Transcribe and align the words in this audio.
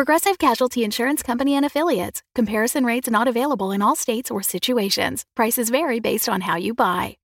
Progressive 0.00 0.38
Casualty 0.38 0.82
Insurance 0.82 1.22
Company 1.22 1.54
and 1.54 1.62
Affiliates. 1.62 2.22
Comparison 2.34 2.86
rates 2.86 3.10
not 3.10 3.28
available 3.28 3.70
in 3.70 3.82
all 3.82 3.94
states 3.94 4.30
or 4.30 4.42
situations. 4.42 5.26
Prices 5.36 5.68
vary 5.68 6.00
based 6.00 6.26
on 6.26 6.40
how 6.40 6.56
you 6.56 6.72
buy. 6.72 7.18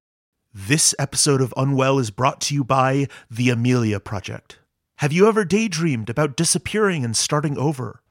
This 0.52 0.94
episode 0.98 1.40
of 1.40 1.54
Unwell 1.56 1.98
is 1.98 2.10
brought 2.10 2.42
to 2.42 2.54
you 2.54 2.64
by 2.64 3.08
The 3.30 3.48
Amelia 3.48 3.98
Project. 3.98 4.58
Have 4.96 5.10
you 5.10 5.26
ever 5.26 5.42
daydreamed 5.42 6.10
about 6.10 6.36
disappearing 6.36 7.02
and 7.02 7.16
starting 7.16 7.56
over? 7.56 8.02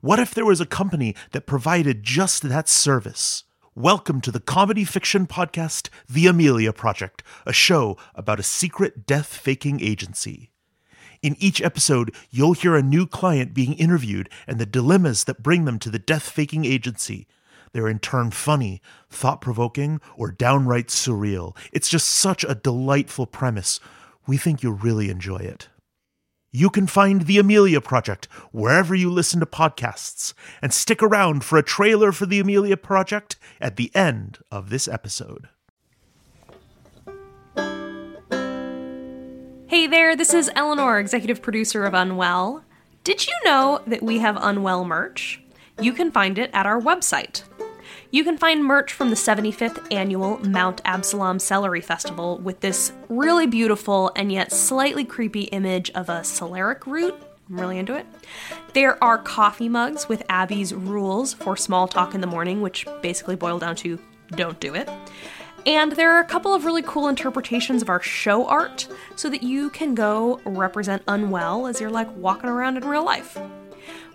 What 0.00 0.18
if 0.18 0.34
there 0.34 0.44
was 0.44 0.60
a 0.60 0.66
company 0.66 1.14
that 1.30 1.46
provided 1.46 2.02
just 2.02 2.42
that 2.42 2.68
service? 2.68 3.44
Welcome 3.76 4.20
to 4.22 4.32
the 4.32 4.40
comedy 4.40 4.82
fiction 4.82 5.28
podcast, 5.28 5.90
The 6.08 6.26
Amelia 6.26 6.72
Project, 6.72 7.22
a 7.46 7.52
show 7.52 7.96
about 8.16 8.40
a 8.40 8.42
secret 8.42 9.06
death 9.06 9.28
faking 9.32 9.80
agency. 9.80 10.50
In 11.22 11.36
each 11.38 11.60
episode, 11.60 12.14
you'll 12.30 12.52
hear 12.52 12.76
a 12.76 12.82
new 12.82 13.06
client 13.06 13.54
being 13.54 13.74
interviewed 13.74 14.28
and 14.46 14.58
the 14.58 14.66
dilemmas 14.66 15.24
that 15.24 15.42
bring 15.42 15.64
them 15.64 15.78
to 15.80 15.90
the 15.90 15.98
death 15.98 16.28
faking 16.28 16.64
agency. 16.64 17.26
They're 17.72 17.88
in 17.88 17.98
turn 17.98 18.30
funny, 18.30 18.80
thought 19.10 19.40
provoking, 19.40 20.00
or 20.16 20.30
downright 20.30 20.88
surreal. 20.88 21.56
It's 21.72 21.88
just 21.88 22.08
such 22.08 22.44
a 22.44 22.54
delightful 22.54 23.26
premise. 23.26 23.80
We 24.26 24.36
think 24.36 24.62
you'll 24.62 24.74
really 24.74 25.10
enjoy 25.10 25.38
it. 25.38 25.68
You 26.50 26.70
can 26.70 26.86
find 26.86 27.22
The 27.22 27.38
Amelia 27.38 27.80
Project 27.80 28.24
wherever 28.52 28.94
you 28.94 29.10
listen 29.10 29.40
to 29.40 29.46
podcasts, 29.46 30.32
and 30.62 30.72
stick 30.72 31.02
around 31.02 31.44
for 31.44 31.58
a 31.58 31.62
trailer 31.62 32.10
for 32.10 32.24
The 32.24 32.40
Amelia 32.40 32.78
Project 32.78 33.36
at 33.60 33.76
the 33.76 33.94
end 33.94 34.38
of 34.50 34.70
this 34.70 34.88
episode. 34.88 35.48
There, 39.98 40.14
this 40.14 40.32
is 40.32 40.48
Eleanor, 40.54 41.00
executive 41.00 41.42
producer 41.42 41.84
of 41.84 41.92
Unwell. 41.92 42.62
Did 43.02 43.26
you 43.26 43.32
know 43.44 43.82
that 43.88 44.00
we 44.00 44.20
have 44.20 44.38
Unwell 44.40 44.84
merch? 44.84 45.42
You 45.80 45.92
can 45.92 46.12
find 46.12 46.38
it 46.38 46.50
at 46.54 46.66
our 46.66 46.80
website. 46.80 47.42
You 48.12 48.22
can 48.22 48.38
find 48.38 48.64
merch 48.64 48.92
from 48.92 49.10
the 49.10 49.16
75th 49.16 49.92
annual 49.92 50.38
Mount 50.46 50.80
Absalom 50.84 51.40
Celery 51.40 51.80
Festival 51.80 52.38
with 52.38 52.60
this 52.60 52.92
really 53.08 53.48
beautiful 53.48 54.12
and 54.14 54.30
yet 54.30 54.52
slightly 54.52 55.04
creepy 55.04 55.42
image 55.46 55.90
of 55.90 56.08
a 56.08 56.20
celeriac 56.20 56.86
root. 56.86 57.16
I'm 57.50 57.58
really 57.58 57.78
into 57.80 57.96
it. 57.96 58.06
There 58.74 59.02
are 59.02 59.18
coffee 59.18 59.68
mugs 59.68 60.08
with 60.08 60.22
Abbie's 60.28 60.72
rules 60.72 61.34
for 61.34 61.56
small 61.56 61.88
talk 61.88 62.14
in 62.14 62.20
the 62.20 62.28
morning, 62.28 62.60
which 62.60 62.86
basically 63.02 63.34
boil 63.34 63.58
down 63.58 63.74
to 63.76 63.98
don't 64.30 64.60
do 64.60 64.76
it. 64.76 64.88
And 65.68 65.92
there 65.92 66.10
are 66.12 66.20
a 66.20 66.24
couple 66.24 66.52
of 66.54 66.64
really 66.64 66.80
cool 66.80 67.08
interpretations 67.08 67.82
of 67.82 67.90
our 67.90 68.00
show 68.00 68.46
art 68.46 68.88
so 69.16 69.28
that 69.28 69.42
you 69.42 69.68
can 69.68 69.94
go 69.94 70.40
represent 70.46 71.02
Unwell 71.06 71.66
as 71.66 71.78
you're 71.78 71.90
like 71.90 72.08
walking 72.16 72.48
around 72.48 72.78
in 72.78 72.88
real 72.88 73.04
life. 73.04 73.38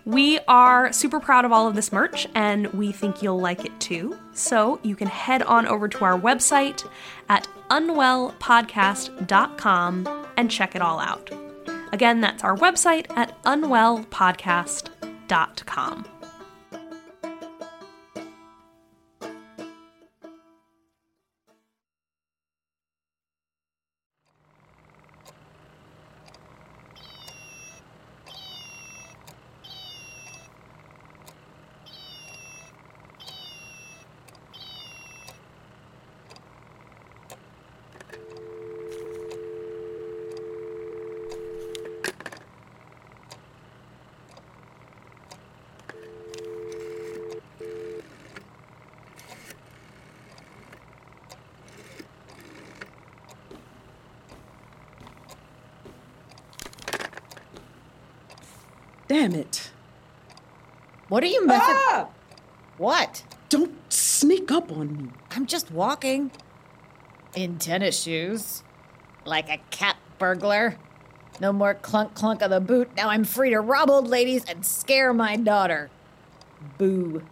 We 0.04 0.40
are 0.48 0.92
super 0.92 1.20
proud 1.20 1.44
of 1.44 1.52
all 1.52 1.68
of 1.68 1.76
this 1.76 1.92
merch 1.92 2.26
and 2.34 2.66
we 2.72 2.90
think 2.90 3.22
you'll 3.22 3.38
like 3.38 3.64
it 3.64 3.78
too. 3.78 4.18
So 4.32 4.80
you 4.82 4.96
can 4.96 5.06
head 5.06 5.44
on 5.44 5.68
over 5.68 5.86
to 5.86 6.04
our 6.04 6.18
website 6.18 6.84
at 7.28 7.46
unwellpodcast.com 7.70 10.26
and 10.36 10.50
check 10.50 10.74
it 10.74 10.82
all 10.82 10.98
out. 10.98 11.30
Again, 11.92 12.20
that's 12.20 12.42
our 12.42 12.56
website 12.56 13.06
at 13.16 13.40
unwellpodcast.com. 13.44 16.13
Damn 59.14 59.36
it. 59.36 59.70
What 61.08 61.22
are 61.22 61.28
you 61.28 61.46
messing? 61.46 61.76
Ah! 61.78 62.08
What? 62.78 63.22
Don't 63.48 63.72
sneak 63.88 64.50
up 64.50 64.72
on 64.72 64.96
me. 64.96 65.10
I'm 65.30 65.46
just 65.46 65.70
walking. 65.70 66.32
In 67.36 67.58
tennis 67.60 68.02
shoes. 68.02 68.64
Like 69.24 69.48
a 69.48 69.58
cat 69.70 69.98
burglar. 70.18 70.78
No 71.40 71.52
more 71.52 71.74
clunk 71.74 72.14
clunk 72.14 72.42
of 72.42 72.50
the 72.50 72.58
boot. 72.58 72.90
Now 72.96 73.08
I'm 73.08 73.22
free 73.22 73.50
to 73.50 73.60
rob 73.60 73.88
old 73.88 74.08
ladies 74.08 74.44
and 74.46 74.66
scare 74.66 75.12
my 75.12 75.36
daughter. 75.36 75.90
Boo. 76.76 77.22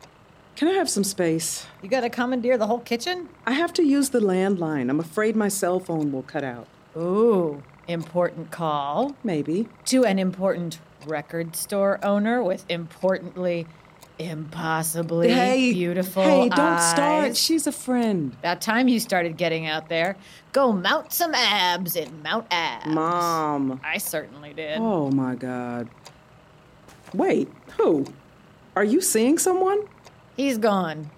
Can 0.54 0.68
I 0.68 0.74
have 0.74 0.88
some 0.88 1.02
space? 1.02 1.66
You 1.82 1.88
gotta 1.88 2.10
commandeer 2.10 2.56
the 2.56 2.68
whole 2.68 2.78
kitchen? 2.78 3.28
I 3.44 3.54
have 3.54 3.72
to 3.72 3.82
use 3.82 4.10
the 4.10 4.20
landline. 4.20 4.88
I'm 4.88 5.00
afraid 5.00 5.34
my 5.34 5.48
cell 5.48 5.80
phone 5.80 6.12
will 6.12 6.22
cut 6.22 6.44
out. 6.44 6.68
Ooh, 6.96 7.60
important 7.88 8.50
call. 8.50 9.16
Maybe. 9.24 9.68
To 9.86 10.04
an 10.04 10.18
important 10.18 10.78
record 11.06 11.56
store 11.56 11.98
owner 12.04 12.42
with 12.42 12.64
importantly, 12.68 13.66
impossibly 14.18 15.30
hey, 15.30 15.72
beautiful 15.72 16.22
Hey, 16.22 16.48
don't 16.48 16.58
eyes. 16.60 16.90
start. 16.90 17.36
She's 17.36 17.66
a 17.66 17.72
friend. 17.72 18.36
That 18.42 18.60
time 18.60 18.88
you 18.88 19.00
started 19.00 19.36
getting 19.36 19.66
out 19.66 19.88
there. 19.88 20.16
Go 20.52 20.72
mount 20.72 21.12
some 21.12 21.34
abs 21.34 21.96
in 21.96 22.22
Mount 22.22 22.46
Abs. 22.50 22.86
Mom. 22.86 23.80
I 23.84 23.98
certainly 23.98 24.52
did. 24.52 24.78
Oh 24.78 25.10
my 25.10 25.34
God. 25.34 25.88
Wait, 27.14 27.48
who? 27.78 28.06
Are 28.76 28.84
you 28.84 29.00
seeing 29.00 29.38
someone? 29.38 29.80
He's 30.36 30.56
gone. 30.58 31.10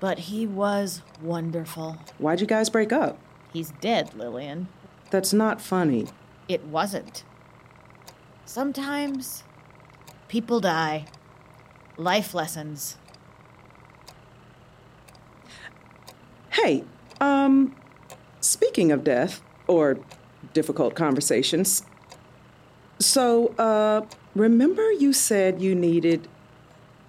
But 0.00 0.18
he 0.18 0.46
was 0.46 1.02
wonderful. 1.22 1.96
Why'd 2.18 2.40
you 2.40 2.46
guys 2.46 2.68
break 2.68 2.92
up? 2.92 3.18
He's 3.52 3.70
dead, 3.80 4.14
Lillian. 4.14 4.68
That's 5.14 5.32
not 5.32 5.60
funny. 5.60 6.08
It 6.48 6.64
wasn't. 6.64 7.22
Sometimes 8.46 9.44
people 10.26 10.58
die. 10.58 11.04
Life 11.96 12.34
lessons. 12.34 12.98
Hey, 16.50 16.82
um, 17.20 17.76
speaking 18.40 18.90
of 18.90 19.04
death 19.04 19.40
or 19.68 20.00
difficult 20.52 20.96
conversations, 20.96 21.84
so, 22.98 23.54
uh, 23.56 24.04
remember 24.34 24.90
you 24.90 25.12
said 25.12 25.62
you 25.62 25.76
needed 25.76 26.26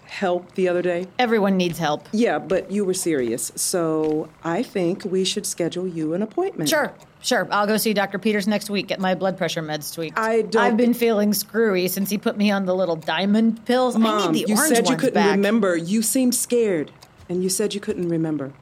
help 0.08 0.54
the 0.56 0.68
other 0.68 0.82
day? 0.82 1.08
Everyone 1.20 1.58
needs 1.58 1.78
help. 1.78 2.08
Yeah, 2.12 2.40
but 2.40 2.72
you 2.72 2.86
were 2.86 2.94
serious. 2.94 3.52
So, 3.56 4.30
I 4.44 4.64
think 4.64 5.06
we 5.06 5.24
should 5.24 5.46
schedule 5.46 5.88
you 5.88 6.14
an 6.14 6.22
appointment. 6.22 6.70
Sure, 6.70 6.94
sure. 7.22 7.48
I'll 7.52 7.68
go 7.68 7.78
see 7.78 7.94
Dr. 7.94 8.20
Peters 8.20 8.48
next 8.48 8.70
week, 8.70 8.88
get 8.88 9.00
my 9.00 9.16
blood 9.16 9.38
pressure 9.38 9.62
meds 9.62 9.94
tweaked. 9.94 10.18
I 10.18 10.44
don't 10.44 10.62
I've 10.64 10.78
been 10.78 10.94
feeling 10.94 11.34
screwy 11.34 11.88
since 11.88 12.10
he 12.10 12.18
put 12.18 12.38
me 12.38 12.52
on 12.52 12.66
the 12.66 12.76
little 12.76 12.96
diamond 12.96 13.66
pills. 13.66 13.96
I 13.96 14.00
Mom, 14.00 14.32
need 14.32 14.46
the 14.46 14.50
you 14.52 14.58
orange 14.58 14.76
said 14.76 14.90
you 14.90 14.96
couldn't 14.96 15.14
back. 15.16 15.32
remember. 15.36 15.76
You 15.76 16.02
seemed 16.02 16.36
scared. 16.36 16.92
And 17.28 17.42
you 17.42 17.50
said 17.50 17.74
you 17.74 17.80
couldn't 17.82 18.08
remember. 18.10 18.54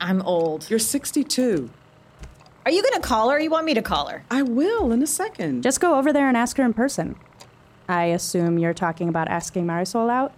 I'm 0.00 0.22
old. 0.22 0.68
You're 0.70 0.78
62. 0.78 1.68
Are 2.64 2.70
you 2.72 2.82
gonna 2.82 3.00
call 3.00 3.28
her? 3.30 3.36
Or 3.36 3.40
you 3.40 3.50
want 3.50 3.66
me 3.66 3.74
to 3.74 3.82
call 3.82 4.06
her? 4.08 4.22
I 4.30 4.42
will 4.42 4.92
in 4.92 5.02
a 5.02 5.06
second. 5.06 5.62
Just 5.62 5.80
go 5.80 5.96
over 5.98 6.12
there 6.12 6.26
and 6.28 6.36
ask 6.36 6.56
her 6.56 6.64
in 6.64 6.72
person. 6.72 7.16
I 7.90 8.06
assume 8.06 8.58
you're 8.58 8.72
talking 8.72 9.08
about 9.08 9.28
asking 9.28 9.66
Marisol 9.66 10.08
out? 10.08 10.32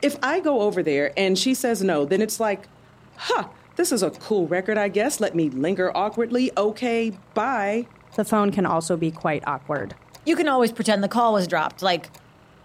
If 0.00 0.16
I 0.22 0.40
go 0.40 0.62
over 0.62 0.82
there 0.82 1.12
and 1.16 1.38
she 1.38 1.54
says 1.54 1.82
no, 1.82 2.04
then 2.04 2.22
it's 2.22 2.40
like, 2.40 2.68
huh, 3.16 3.48
this 3.76 3.92
is 3.92 4.02
a 4.02 4.10
cool 4.10 4.46
record, 4.46 4.78
I 4.78 4.88
guess. 4.88 5.20
Let 5.20 5.34
me 5.34 5.50
linger 5.50 5.94
awkwardly. 5.96 6.50
Okay, 6.56 7.12
bye. 7.34 7.86
The 8.16 8.24
phone 8.24 8.50
can 8.50 8.64
also 8.64 8.96
be 8.96 9.10
quite 9.10 9.42
awkward. 9.46 9.94
You 10.24 10.36
can 10.36 10.48
always 10.48 10.72
pretend 10.72 11.04
the 11.04 11.08
call 11.08 11.34
was 11.34 11.46
dropped. 11.46 11.82
Like, 11.82 12.08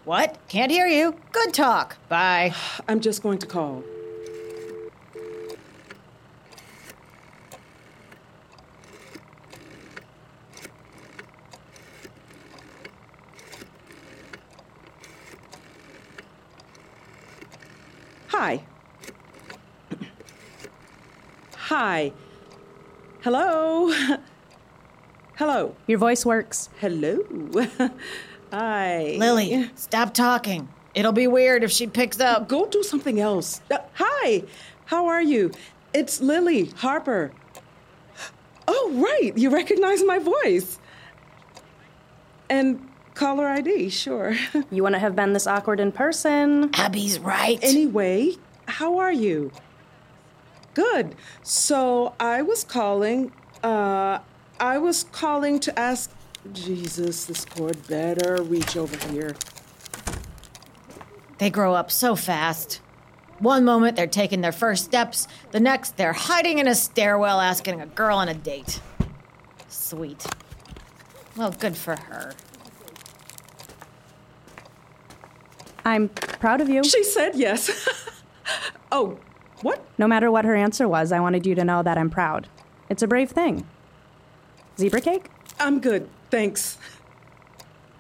what? 0.05 0.37
Can't 0.47 0.71
hear 0.71 0.87
you. 0.87 1.15
Good 1.31 1.53
talk. 1.53 1.97
Bye. 2.07 2.53
I'm 2.87 3.01
just 3.01 3.21
going 3.21 3.39
to 3.39 3.47
call. 3.47 3.83
Hi. 18.39 18.61
Hi. 21.57 22.13
Hello. 23.19 23.93
Hello. 25.35 25.75
Your 25.87 25.97
voice 25.97 26.25
works. 26.25 26.69
Hello. 26.79 27.19
Hi. 28.53 29.17
Lily, 29.19 29.69
stop 29.75 30.13
talking. 30.13 30.69
It'll 30.95 31.11
be 31.11 31.27
weird 31.27 31.65
if 31.65 31.71
she 31.71 31.85
picks 31.85 32.21
up. 32.21 32.47
Go 32.47 32.65
do 32.65 32.81
something 32.81 33.19
else. 33.19 33.59
Uh, 33.69 33.79
hi. 33.95 34.43
How 34.85 35.07
are 35.07 35.21
you? 35.21 35.51
It's 35.93 36.21
Lily 36.21 36.67
Harper. 36.77 37.33
Oh, 38.69 38.91
right. 38.95 39.37
You 39.37 39.49
recognize 39.49 40.01
my 40.05 40.19
voice. 40.19 40.79
And 42.49 42.89
caller 43.19 43.47
ID, 43.47 43.89
sure. 43.89 44.35
You 44.71 44.83
wouldn't 44.83 45.01
have 45.01 45.15
been 45.15 45.33
this 45.33 45.45
awkward 45.45 45.79
in 45.79 45.91
person. 45.91 46.69
Abbie's 46.73 47.19
right. 47.19 47.59
anyway, 47.61 48.35
how 48.67 48.97
are 48.97 49.11
you? 49.11 49.51
Good. 50.73 51.15
So 51.43 52.13
I 52.19 52.41
was 52.41 52.63
calling. 52.63 53.31
Uh, 53.61 54.19
I 54.59 54.77
was 54.77 55.03
calling 55.11 55.59
to 55.59 55.77
ask. 55.77 56.09
Jesus, 56.53 57.25
this 57.25 57.43
cord 57.43 57.85
better 57.87 58.41
reach 58.41 58.77
over 58.77 58.95
here. 59.11 59.35
They 61.39 61.49
grow 61.49 61.73
up 61.73 61.91
so 61.91 62.15
fast. 62.15 62.79
One 63.39 63.65
moment 63.65 63.97
they're 63.97 64.07
taking 64.07 64.39
their 64.41 64.53
first 64.53 64.85
steps, 64.85 65.27
the 65.51 65.59
next 65.59 65.97
they're 65.97 66.13
hiding 66.13 66.59
in 66.59 66.67
a 66.67 66.75
stairwell 66.75 67.41
asking 67.41 67.81
a 67.81 67.85
girl 67.85 68.17
on 68.17 68.29
a 68.29 68.33
date. 68.33 68.79
Sweet. 69.67 70.25
Well, 71.35 71.51
good 71.51 71.75
for 71.75 71.97
her. 71.97 72.33
I'm 75.85 76.09
proud 76.09 76.61
of 76.61 76.69
you. 76.69 76.83
She 76.83 77.03
said 77.03 77.35
yes. 77.35 77.87
oh, 78.91 79.17
what? 79.61 79.85
No 79.97 80.07
matter 80.07 80.31
what 80.31 80.45
her 80.45 80.55
answer 80.55 80.87
was, 80.87 81.11
I 81.11 81.19
wanted 81.19 81.45
you 81.45 81.55
to 81.55 81.63
know 81.63 81.83
that 81.83 81.97
I'm 81.97 82.09
proud. 82.09 82.47
It's 82.89 83.03
a 83.03 83.07
brave 83.07 83.29
thing. 83.31 83.67
Zebra 84.77 85.01
cake? 85.01 85.29
I'm 85.59 85.79
good, 85.79 86.09
thanks. 86.31 86.77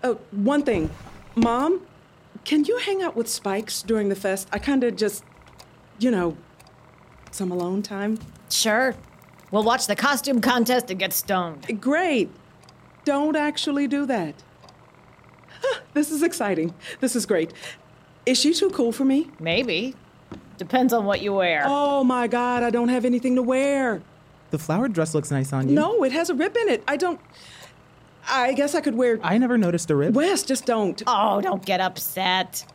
Oh, 0.03 0.19
one 0.31 0.63
thing. 0.63 0.89
Mom, 1.35 1.81
can 2.45 2.63
you 2.63 2.77
hang 2.77 3.01
out 3.01 3.15
with 3.15 3.27
Spikes 3.27 3.81
during 3.81 4.09
the 4.09 4.15
fest? 4.15 4.47
I 4.51 4.59
kind 4.59 4.83
of 4.83 4.95
just, 4.95 5.23
you 5.99 6.09
know, 6.09 6.37
some 7.31 7.51
alone 7.51 7.81
time. 7.81 8.17
Sure. 8.49 8.95
We'll 9.51 9.63
watch 9.63 9.87
the 9.87 9.95
costume 9.95 10.41
contest 10.41 10.89
and 10.89 10.99
get 10.99 11.11
stoned. 11.11 11.81
Great. 11.81 12.29
Don't 13.03 13.35
actually 13.35 13.87
do 13.87 14.05
that. 14.05 14.35
Huh, 15.61 15.79
This 15.93 16.11
is 16.11 16.23
exciting. 16.23 16.73
This 16.99 17.15
is 17.15 17.25
great. 17.25 17.51
Is 18.25 18.39
she 18.39 18.53
too 18.53 18.69
cool 18.69 18.91
for 18.91 19.05
me? 19.05 19.29
Maybe. 19.39 19.95
Depends 20.57 20.93
on 20.93 21.05
what 21.05 21.21
you 21.21 21.33
wear. 21.33 21.63
Oh 21.65 22.03
my 22.03 22.27
God, 22.27 22.63
I 22.63 22.69
don't 22.69 22.89
have 22.89 23.05
anything 23.05 23.35
to 23.35 23.41
wear. 23.41 24.01
The 24.51 24.59
flowered 24.59 24.93
dress 24.93 25.13
looks 25.15 25.31
nice 25.31 25.53
on 25.53 25.69
you. 25.69 25.75
No, 25.75 26.03
it 26.03 26.11
has 26.11 26.29
a 26.29 26.35
rip 26.35 26.55
in 26.57 26.69
it. 26.69 26.83
I 26.87 26.97
don't. 26.97 27.19
I 28.27 28.53
guess 28.53 28.75
I 28.75 28.81
could 28.81 28.95
wear. 28.95 29.19
I 29.23 29.37
never 29.37 29.57
noticed 29.57 29.89
a 29.89 29.95
rib. 29.95 30.15
Wes, 30.15 30.43
just 30.43 30.65
don't. 30.65 31.01
Oh, 31.07 31.41
don't 31.41 31.65
get 31.65 31.79
upset. 31.79 32.65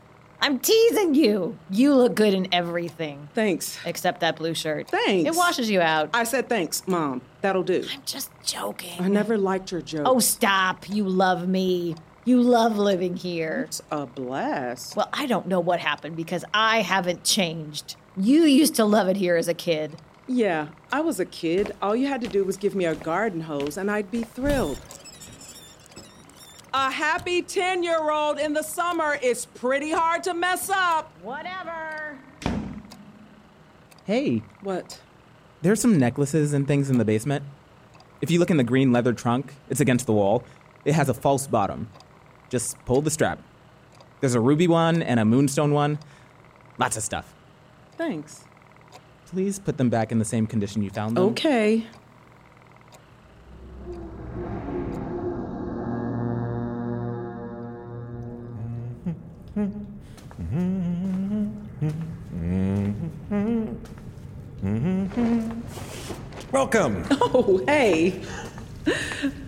I'm 0.40 0.58
teasing 0.58 1.14
you. 1.14 1.56
You 1.70 1.94
look 1.94 2.14
good 2.14 2.34
in 2.34 2.48
everything. 2.52 3.28
Thanks. 3.34 3.78
Except 3.86 4.20
that 4.20 4.36
blue 4.36 4.54
shirt. 4.54 4.88
Thanks. 4.88 5.28
It 5.28 5.36
washes 5.36 5.70
you 5.70 5.80
out. 5.80 6.10
I 6.12 6.24
said 6.24 6.48
thanks, 6.48 6.86
Mom. 6.86 7.22
That'll 7.40 7.62
do. 7.62 7.84
I'm 7.92 8.02
just 8.04 8.30
joking. 8.44 9.00
I 9.00 9.08
never 9.08 9.38
liked 9.38 9.72
your 9.72 9.80
jokes. 9.80 10.04
Oh, 10.06 10.18
stop. 10.18 10.88
You 10.88 11.04
love 11.08 11.48
me. 11.48 11.94
You 12.24 12.40
love 12.42 12.78
living 12.78 13.16
here. 13.16 13.64
It's 13.68 13.82
a 13.90 14.06
blast. 14.06 14.96
Well, 14.96 15.08
I 15.12 15.26
don't 15.26 15.46
know 15.46 15.60
what 15.60 15.80
happened 15.80 16.16
because 16.16 16.44
I 16.54 16.80
haven't 16.80 17.22
changed. 17.24 17.96
You 18.16 18.44
used 18.44 18.74
to 18.76 18.84
love 18.84 19.08
it 19.08 19.16
here 19.16 19.36
as 19.36 19.46
a 19.48 19.54
kid. 19.54 19.96
Yeah, 20.26 20.68
I 20.90 21.00
was 21.00 21.20
a 21.20 21.26
kid. 21.26 21.72
All 21.82 21.94
you 21.94 22.06
had 22.06 22.22
to 22.22 22.28
do 22.28 22.44
was 22.44 22.56
give 22.56 22.74
me 22.74 22.86
a 22.86 22.94
garden 22.94 23.42
hose 23.42 23.76
and 23.76 23.90
I'd 23.90 24.10
be 24.10 24.22
thrilled. 24.22 24.78
A 26.72 26.90
happy 26.90 27.42
10 27.42 27.82
year 27.82 28.10
old 28.10 28.38
in 28.38 28.54
the 28.54 28.62
summer 28.62 29.18
is 29.22 29.44
pretty 29.44 29.90
hard 29.90 30.22
to 30.24 30.32
mess 30.32 30.70
up. 30.70 31.12
Whatever. 31.22 32.18
Hey, 34.06 34.42
What? 34.62 35.00
there's 35.62 35.80
some 35.80 35.98
necklaces 35.98 36.52
and 36.52 36.66
things 36.66 36.88
in 36.90 36.98
the 36.98 37.04
basement. 37.04 37.44
If 38.22 38.30
you 38.30 38.38
look 38.38 38.50
in 38.50 38.56
the 38.56 38.64
green 38.64 38.92
leather 38.92 39.12
trunk, 39.12 39.54
it's 39.68 39.80
against 39.80 40.06
the 40.06 40.12
wall. 40.12 40.42
It 40.86 40.94
has 40.94 41.08
a 41.08 41.14
false 41.14 41.46
bottom. 41.46 41.88
Just 42.54 42.78
pull 42.84 43.02
the 43.02 43.10
strap. 43.10 43.40
There's 44.20 44.36
a 44.36 44.40
ruby 44.40 44.68
one 44.68 45.02
and 45.02 45.18
a 45.18 45.24
moonstone 45.24 45.72
one. 45.72 45.98
Lots 46.78 46.96
of 46.96 47.02
stuff. 47.02 47.34
Thanks. 47.98 48.44
Please 49.26 49.58
put 49.58 49.76
them 49.76 49.90
back 49.90 50.12
in 50.12 50.20
the 50.20 50.24
same 50.24 50.46
condition 50.46 50.80
you 50.80 50.88
found 50.90 51.16
them. 51.16 51.24
Okay. 51.30 51.84
Welcome. 66.52 67.04
Oh, 67.10 67.64
hey. 67.66 68.20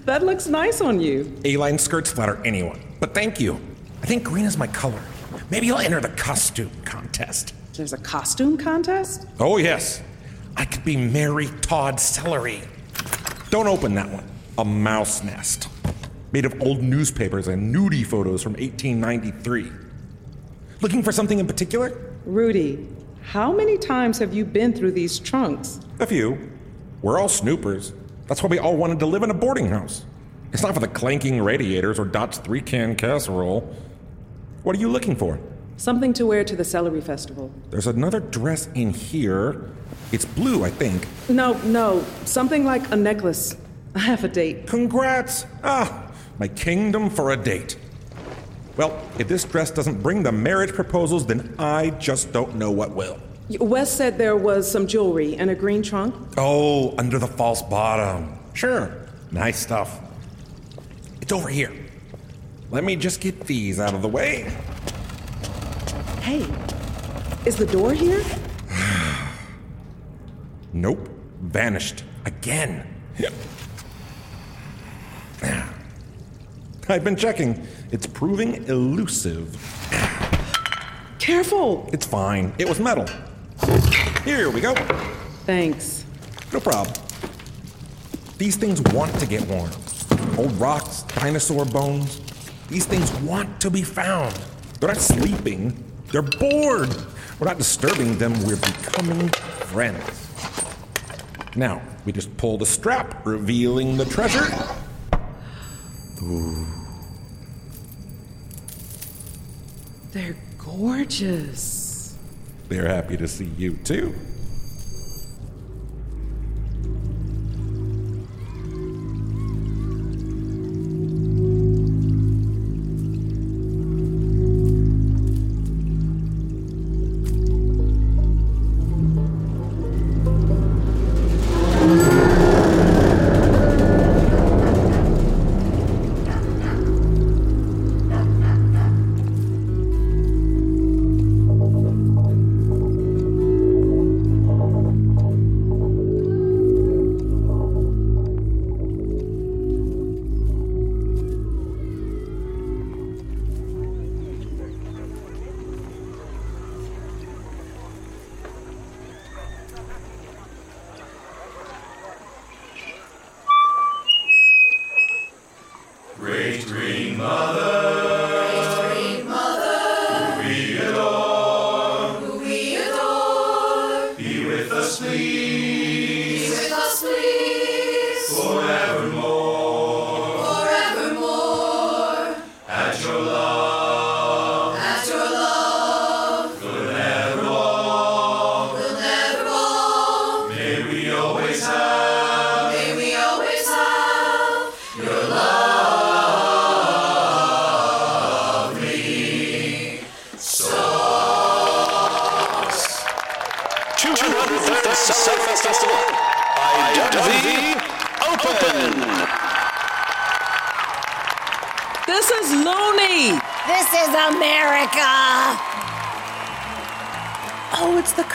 That 0.07 0.25
looks 0.25 0.49
nice 0.49 0.81
on 0.81 1.01
you. 1.01 1.37
A-line 1.45 1.79
skirts 1.79 2.11
flatter 2.11 2.41
anyone, 2.45 2.81
but 3.01 3.15
thank 3.15 3.41
you. 3.41 3.61
I 4.03 4.07
think 4.07 4.25
green 4.25 4.45
is 4.45 4.57
my 4.57 4.67
color. 4.67 5.03
Maybe 5.51 5.71
I'll 5.71 5.79
enter 5.79 6.01
the 6.01 6.09
costume 6.11 6.71
contest. 6.85 7.55
There's 7.75 7.93
a 7.93 7.99
costume 7.99 8.57
contest? 8.57 9.27
Oh, 9.39 9.59
yes. 9.59 10.03
I 10.57 10.65
could 10.65 10.85
be 10.85 10.97
Mary 10.97 11.49
Todd 11.61 12.01
Celery. 12.01 12.63
Don't 13.51 13.67
open 13.67 13.95
that 13.95 14.09
one. 14.11 14.25
A 14.59 14.65
mouse 14.65 15.23
nest. 15.23 15.69
Made 16.33 16.45
of 16.45 16.61
old 16.63 16.83
newspapers 16.83 17.49
and 17.49 17.75
nudie 17.75 18.05
photos 18.05 18.43
from 18.43 18.55
1893. 18.55 19.71
Looking 20.81 21.03
for 21.03 21.13
something 21.13 21.39
in 21.39 21.47
particular? 21.47 22.15
Rudy, 22.25 22.87
how 23.23 23.53
many 23.53 23.77
times 23.77 24.19
have 24.19 24.33
you 24.33 24.45
been 24.45 24.73
through 24.73 24.93
these 24.93 25.19
trunks? 25.19 25.81
A 26.01 26.07
few. 26.07 26.51
We're 27.03 27.19
all 27.19 27.29
snoopers. 27.29 27.93
That's 28.27 28.43
why 28.43 28.49
we 28.49 28.59
all 28.59 28.77
wanted 28.77 28.99
to 29.01 29.07
live 29.07 29.23
in 29.23 29.31
a 29.31 29.35
boarding 29.35 29.67
house. 29.67 30.05
It's 30.53 30.63
not 30.63 30.75
for 30.75 30.81
the 30.81 30.89
clanking 30.89 31.43
radiators 31.43 31.99
or 31.99 32.05
Dot's 32.05 32.39
three 32.39 32.61
can 32.61 32.95
casserole. 32.97 33.75
What 34.63 34.77
are 34.77 34.79
you 34.79 34.89
looking 34.89 35.17
for? 35.17 35.39
Something 35.77 36.13
to 36.15 36.27
wear 36.27 36.43
to 36.45 36.57
the 36.57 36.65
Celery 36.65 37.01
Festival. 37.01 37.53
There's 37.71 37.87
another 37.87 38.21
dress 38.21 38.69
in 38.75 38.91
here. 38.91 39.71
It's 40.13 40.25
blue, 40.25 40.65
I 40.65 40.71
think. 40.71 41.07
No, 41.29 41.55
no, 41.65 42.05
something 42.25 42.65
like 42.65 42.91
a 42.91 42.97
necklace. 42.97 43.57
I 43.95 44.01
have 44.01 44.25
a 44.25 44.29
date. 44.29 44.67
Congrats! 44.67 45.47
Ah, 45.63 46.11
my 46.39 46.49
kingdom 46.49 47.11
for 47.11 47.33
a 47.33 47.37
date. 47.37 47.77
Well, 48.77 48.99
if 49.19 49.29
this 49.29 49.45
dress 49.45 49.71
doesn't 49.71 50.03
bring 50.03 50.23
the 50.23 50.33
marriage 50.33 50.73
proposals, 50.73 51.27
then 51.27 51.55
I 51.59 51.91
just 51.91 52.33
don't 52.33 52.57
know 52.57 52.71
what 52.71 52.91
will. 52.91 53.19
Wes 53.61 53.93
said 53.93 54.19
there 54.19 54.37
was 54.37 54.71
some 54.71 54.87
jewelry 54.87 55.37
and 55.37 55.51
a 55.51 55.55
green 55.55 55.83
trunk. 55.83 56.15
Oh, 56.37 56.95
under 56.99 57.19
the 57.19 57.27
false 57.27 57.63
bottom. 57.63 58.39
Sure, 58.55 58.95
nice 59.31 59.59
stuff. 59.59 60.01
It's 61.27 61.33
over 61.33 61.49
here. 61.49 61.73
Let 62.71 62.85
me 62.85 62.95
just 62.95 63.21
get 63.21 63.49
these 63.49 63.81
out 63.81 63.95
of 63.95 64.03
the 64.03 64.07
way. 64.07 64.43
Hey, 66.21 66.47
is 67.45 67.57
the 67.57 67.67
door 67.67 67.93
here? 67.93 68.23
Nope, 70.73 71.09
vanished 71.41 72.05
again. 72.27 72.87
I've 76.89 77.03
been 77.03 77.17
checking. 77.17 77.67
It's 77.91 78.07
proving 78.07 78.65
elusive. 78.69 79.51
Careful! 81.19 81.91
It's 81.93 82.07
fine. 82.07 82.53
It 82.59 82.69
was 82.69 82.79
metal. 82.79 83.07
Here 84.25 84.49
we 84.49 84.61
go. 84.61 84.75
Thanks. 85.45 86.05
No 86.53 86.61
problem. 86.61 86.95
These 88.39 88.55
things 88.55 88.81
want 88.95 89.13
to 89.19 89.27
get 89.27 89.45
worn. 89.49 89.73
Old 90.39 90.53
rocks, 90.61 91.03
dinosaur 91.03 91.65
bones. 91.65 92.21
These 92.69 92.85
things 92.87 93.13
want 93.21 93.61
to 93.61 93.71
be 93.71 93.83
found. 93.83 94.39
They're 94.81 94.89
not 94.89 94.99
sleeping, 94.99 95.83
they're 96.13 96.23
bored. 96.23 96.95
We're 97.39 97.47
not 97.47 97.59
disturbing 97.59 98.19
them, 98.19 98.33
we're 98.45 98.57
becoming 98.57 99.29
friends. 99.29 100.29
Now, 101.57 101.81
we 102.05 102.13
just 102.13 102.37
pull 102.37 102.59
the 102.59 102.67
strap, 102.67 103.25
revealing 103.25 103.97
the 103.97 104.05
treasure. 104.05 104.47
Ooh. 106.23 106.67
They're 110.13 110.37
gorgeous. 110.59 112.15
They're 112.69 112.89
happy 112.89 113.17
to 113.17 113.29
see 113.29 113.47
you, 113.57 113.77
too. 113.85 114.15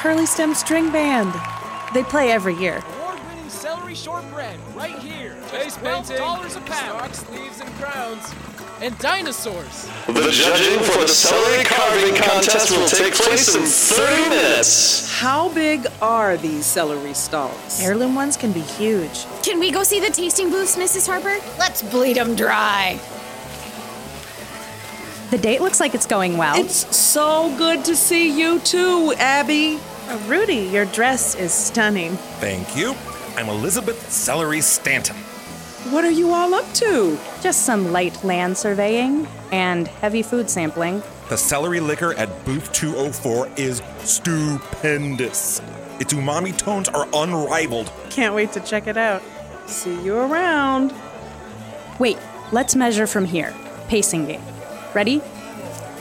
Curly 0.02 0.26
Stem 0.26 0.56
String 0.56 0.92
Band. 0.92 1.32
They 1.94 2.02
play 2.02 2.32
every 2.32 2.56
year. 2.56 2.84
Award-winning 2.98 3.50
celery 3.50 3.94
shortbread 3.94 4.58
right 4.74 4.98
here. 4.98 5.36
Face 5.36 5.78
painting, 5.78 6.18
dollars 6.18 6.56
a 6.56 6.62
pound. 6.62 7.14
Stocks, 7.14 7.30
leaves, 7.30 7.62
and 7.62 7.70
crowns. 7.76 8.34
And 8.82 8.98
dinosaurs. 8.98 9.88
The 10.08 10.32
judging 10.32 10.80
for 10.80 11.02
the 11.02 11.08
celery 11.08 11.64
carving 11.66 12.16
contest 12.16 12.72
will 12.72 12.88
take 12.88 13.14
place 13.14 13.54
in 13.54 13.62
30 13.62 14.30
minutes. 14.30 15.20
How 15.20 15.50
big 15.50 15.86
are 16.02 16.36
these 16.36 16.66
celery 16.66 17.14
stalks? 17.14 17.80
Heirloom 17.80 18.16
ones 18.16 18.36
can 18.36 18.52
be 18.52 18.62
huge. 18.62 19.28
Can 19.44 19.60
we 19.60 19.70
go 19.70 19.84
see 19.84 20.00
the 20.00 20.10
tasting 20.10 20.50
booths, 20.50 20.78
Mrs. 20.78 21.06
Harper? 21.06 21.38
Let's 21.60 21.84
bleed 21.84 22.18
them 22.18 22.36
dry. 22.36 23.00
The 25.30 25.38
date 25.38 25.62
looks 25.62 25.80
like 25.80 25.94
it's 25.94 26.08
going 26.08 26.38
well. 26.38 26.58
It's 26.58 26.94
so 26.96 27.56
good 27.56 27.86
to 27.86 27.96
see 27.96 28.36
you 28.36 28.58
too, 28.62 29.14
Abbie. 29.20 29.80
Uh, 30.12 30.20
Rudy, 30.28 30.56
your 30.56 30.84
dress 30.84 31.36
is 31.36 31.54
stunning. 31.54 32.18
Thank 32.42 32.76
you. 32.76 32.94
I'm 33.38 33.48
Elizabeth 33.48 34.12
Celery 34.12 34.60
Stanton. 34.60 35.16
What 35.90 36.04
are 36.04 36.12
you 36.12 36.34
all 36.34 36.54
up 36.54 36.66
to? 36.74 37.18
Just 37.40 37.66
some 37.66 37.94
light 37.94 38.22
land 38.22 38.58
surveying 38.58 39.26
and 39.54 39.88
heavy 39.88 40.22
food 40.22 40.50
sampling. 40.50 41.02
The 41.30 41.38
celery 41.38 41.80
liquor 41.80 42.14
at 42.16 42.44
booth 42.44 42.74
204 42.74 43.52
is 43.56 43.82
stupendous. 44.00 45.62
Its 46.02 46.14
umami 46.14 46.58
tones 46.58 46.90
are 46.90 47.08
unrivaled. 47.14 47.90
Can't 48.10 48.36
wait 48.36 48.52
to 48.52 48.60
check 48.60 48.88
it 48.88 48.98
out. 48.98 49.24
See 49.68 49.98
you 50.04 50.18
around. 50.18 50.94
Wait, 52.00 52.18
let's 52.52 52.76
measure 52.76 53.08
from 53.08 53.24
here. 53.24 53.54
Pacing 53.88 54.26
game. 54.26 54.42
Ready? 54.94 55.20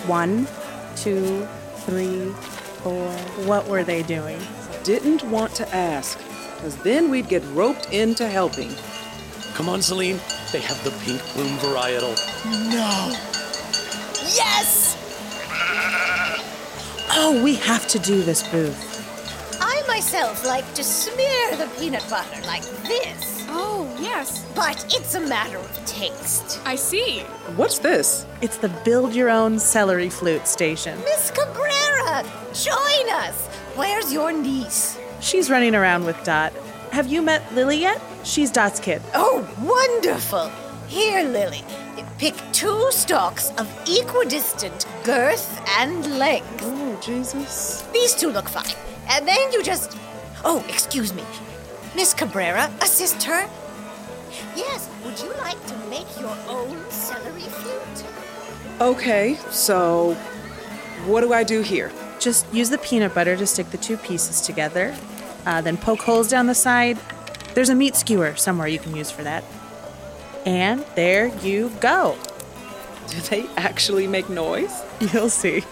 One, 0.08 0.48
two, 0.96 1.46
three, 1.86 2.34
four. 2.82 3.10
What 3.46 3.66
were 3.68 3.84
they 3.84 4.02
doing? 4.02 4.38
Didn't 4.84 5.22
want 5.24 5.54
to 5.56 5.74
ask, 5.74 6.18
because 6.56 6.76
then 6.78 7.10
we'd 7.10 7.28
get 7.28 7.42
roped 7.52 7.92
into 7.92 8.28
helping. 8.28 8.70
Come 9.54 9.68
on, 9.68 9.82
Selene. 9.82 10.20
They 10.52 10.60
have 10.60 10.82
the 10.84 10.90
pink 11.04 11.20
bloom 11.34 11.58
varietal. 11.58 12.16
No. 12.70 13.16
Yes! 14.34 14.96
Oh, 17.12 17.42
we 17.42 17.56
have 17.56 17.88
to 17.88 17.98
do 17.98 18.22
this 18.22 18.46
booth. 18.52 19.58
I 19.60 19.82
myself 19.88 20.46
like 20.46 20.72
to 20.74 20.84
smear 20.84 21.56
the 21.56 21.68
peanut 21.76 22.06
butter 22.08 22.40
like 22.46 22.62
this. 22.86 23.44
Oh, 23.48 23.92
yes. 24.00 24.46
But 24.54 24.84
it's 24.96 25.16
a 25.16 25.20
matter 25.20 25.58
of 25.58 25.84
taste. 25.86 26.60
I 26.64 26.76
see. 26.76 27.20
What's 27.56 27.78
this? 27.80 28.26
It's 28.42 28.58
the 28.58 28.68
build 28.84 29.12
your 29.12 29.28
own 29.28 29.58
celery 29.58 30.08
flute 30.08 30.46
station. 30.46 30.98
Miss 31.00 31.32
Cabrera, 31.32 31.72
Uh, 32.12 32.24
join 32.52 33.08
us. 33.22 33.46
Where's 33.76 34.12
your 34.12 34.32
niece? 34.32 34.98
She's 35.20 35.48
running 35.48 35.76
around 35.76 36.04
with 36.04 36.20
Dot. 36.24 36.52
Have 36.90 37.06
you 37.06 37.22
met 37.22 37.54
Lily 37.54 37.76
yet? 37.76 38.02
She's 38.24 38.50
Dot's 38.50 38.80
kid. 38.80 39.00
Oh, 39.14 39.48
wonderful. 39.62 40.50
Here, 40.88 41.22
Lily, 41.22 41.62
pick 42.18 42.34
two 42.50 42.90
stalks 42.90 43.50
of 43.58 43.70
equidistant 43.86 44.86
girth 45.04 45.62
and 45.78 46.18
length. 46.18 46.60
Oh, 46.62 46.98
Jesus. 47.00 47.82
These 47.92 48.16
two 48.16 48.30
look 48.30 48.48
fine. 48.48 48.74
And 49.08 49.28
then 49.28 49.52
you 49.52 49.62
just. 49.62 49.96
Oh, 50.44 50.64
excuse 50.68 51.14
me. 51.14 51.22
Miss 51.94 52.12
Cabrera, 52.12 52.72
assist 52.82 53.22
her. 53.22 53.48
Yes, 54.56 54.90
would 55.04 55.20
you 55.20 55.32
like 55.34 55.64
to 55.68 55.76
make 55.88 56.08
your 56.18 56.36
own 56.48 56.76
celery 56.90 57.42
flute? 57.42 58.04
Okay, 58.80 59.38
so 59.50 60.16
what 61.06 61.22
do 61.22 61.32
I 61.32 61.44
do 61.44 61.60
here? 61.62 61.92
Just 62.18 62.52
use 62.52 62.70
the 62.70 62.78
peanut 62.78 63.14
butter 63.14 63.36
to 63.36 63.46
stick 63.46 63.70
the 63.70 63.78
two 63.78 63.96
pieces 63.96 64.40
together. 64.40 64.94
Uh, 65.46 65.60
then 65.60 65.76
poke 65.76 66.00
holes 66.00 66.28
down 66.28 66.46
the 66.46 66.54
side. 66.54 66.98
There's 67.54 67.68
a 67.68 67.74
meat 67.74 67.96
skewer 67.96 68.36
somewhere 68.36 68.68
you 68.68 68.78
can 68.78 68.94
use 68.94 69.10
for 69.10 69.22
that. 69.22 69.44
And 70.46 70.84
there 70.94 71.26
you 71.38 71.70
go. 71.80 72.16
Do 73.08 73.20
they 73.22 73.46
actually 73.56 74.06
make 74.06 74.28
noise? 74.28 74.82
You'll 75.12 75.30
see. 75.30 75.64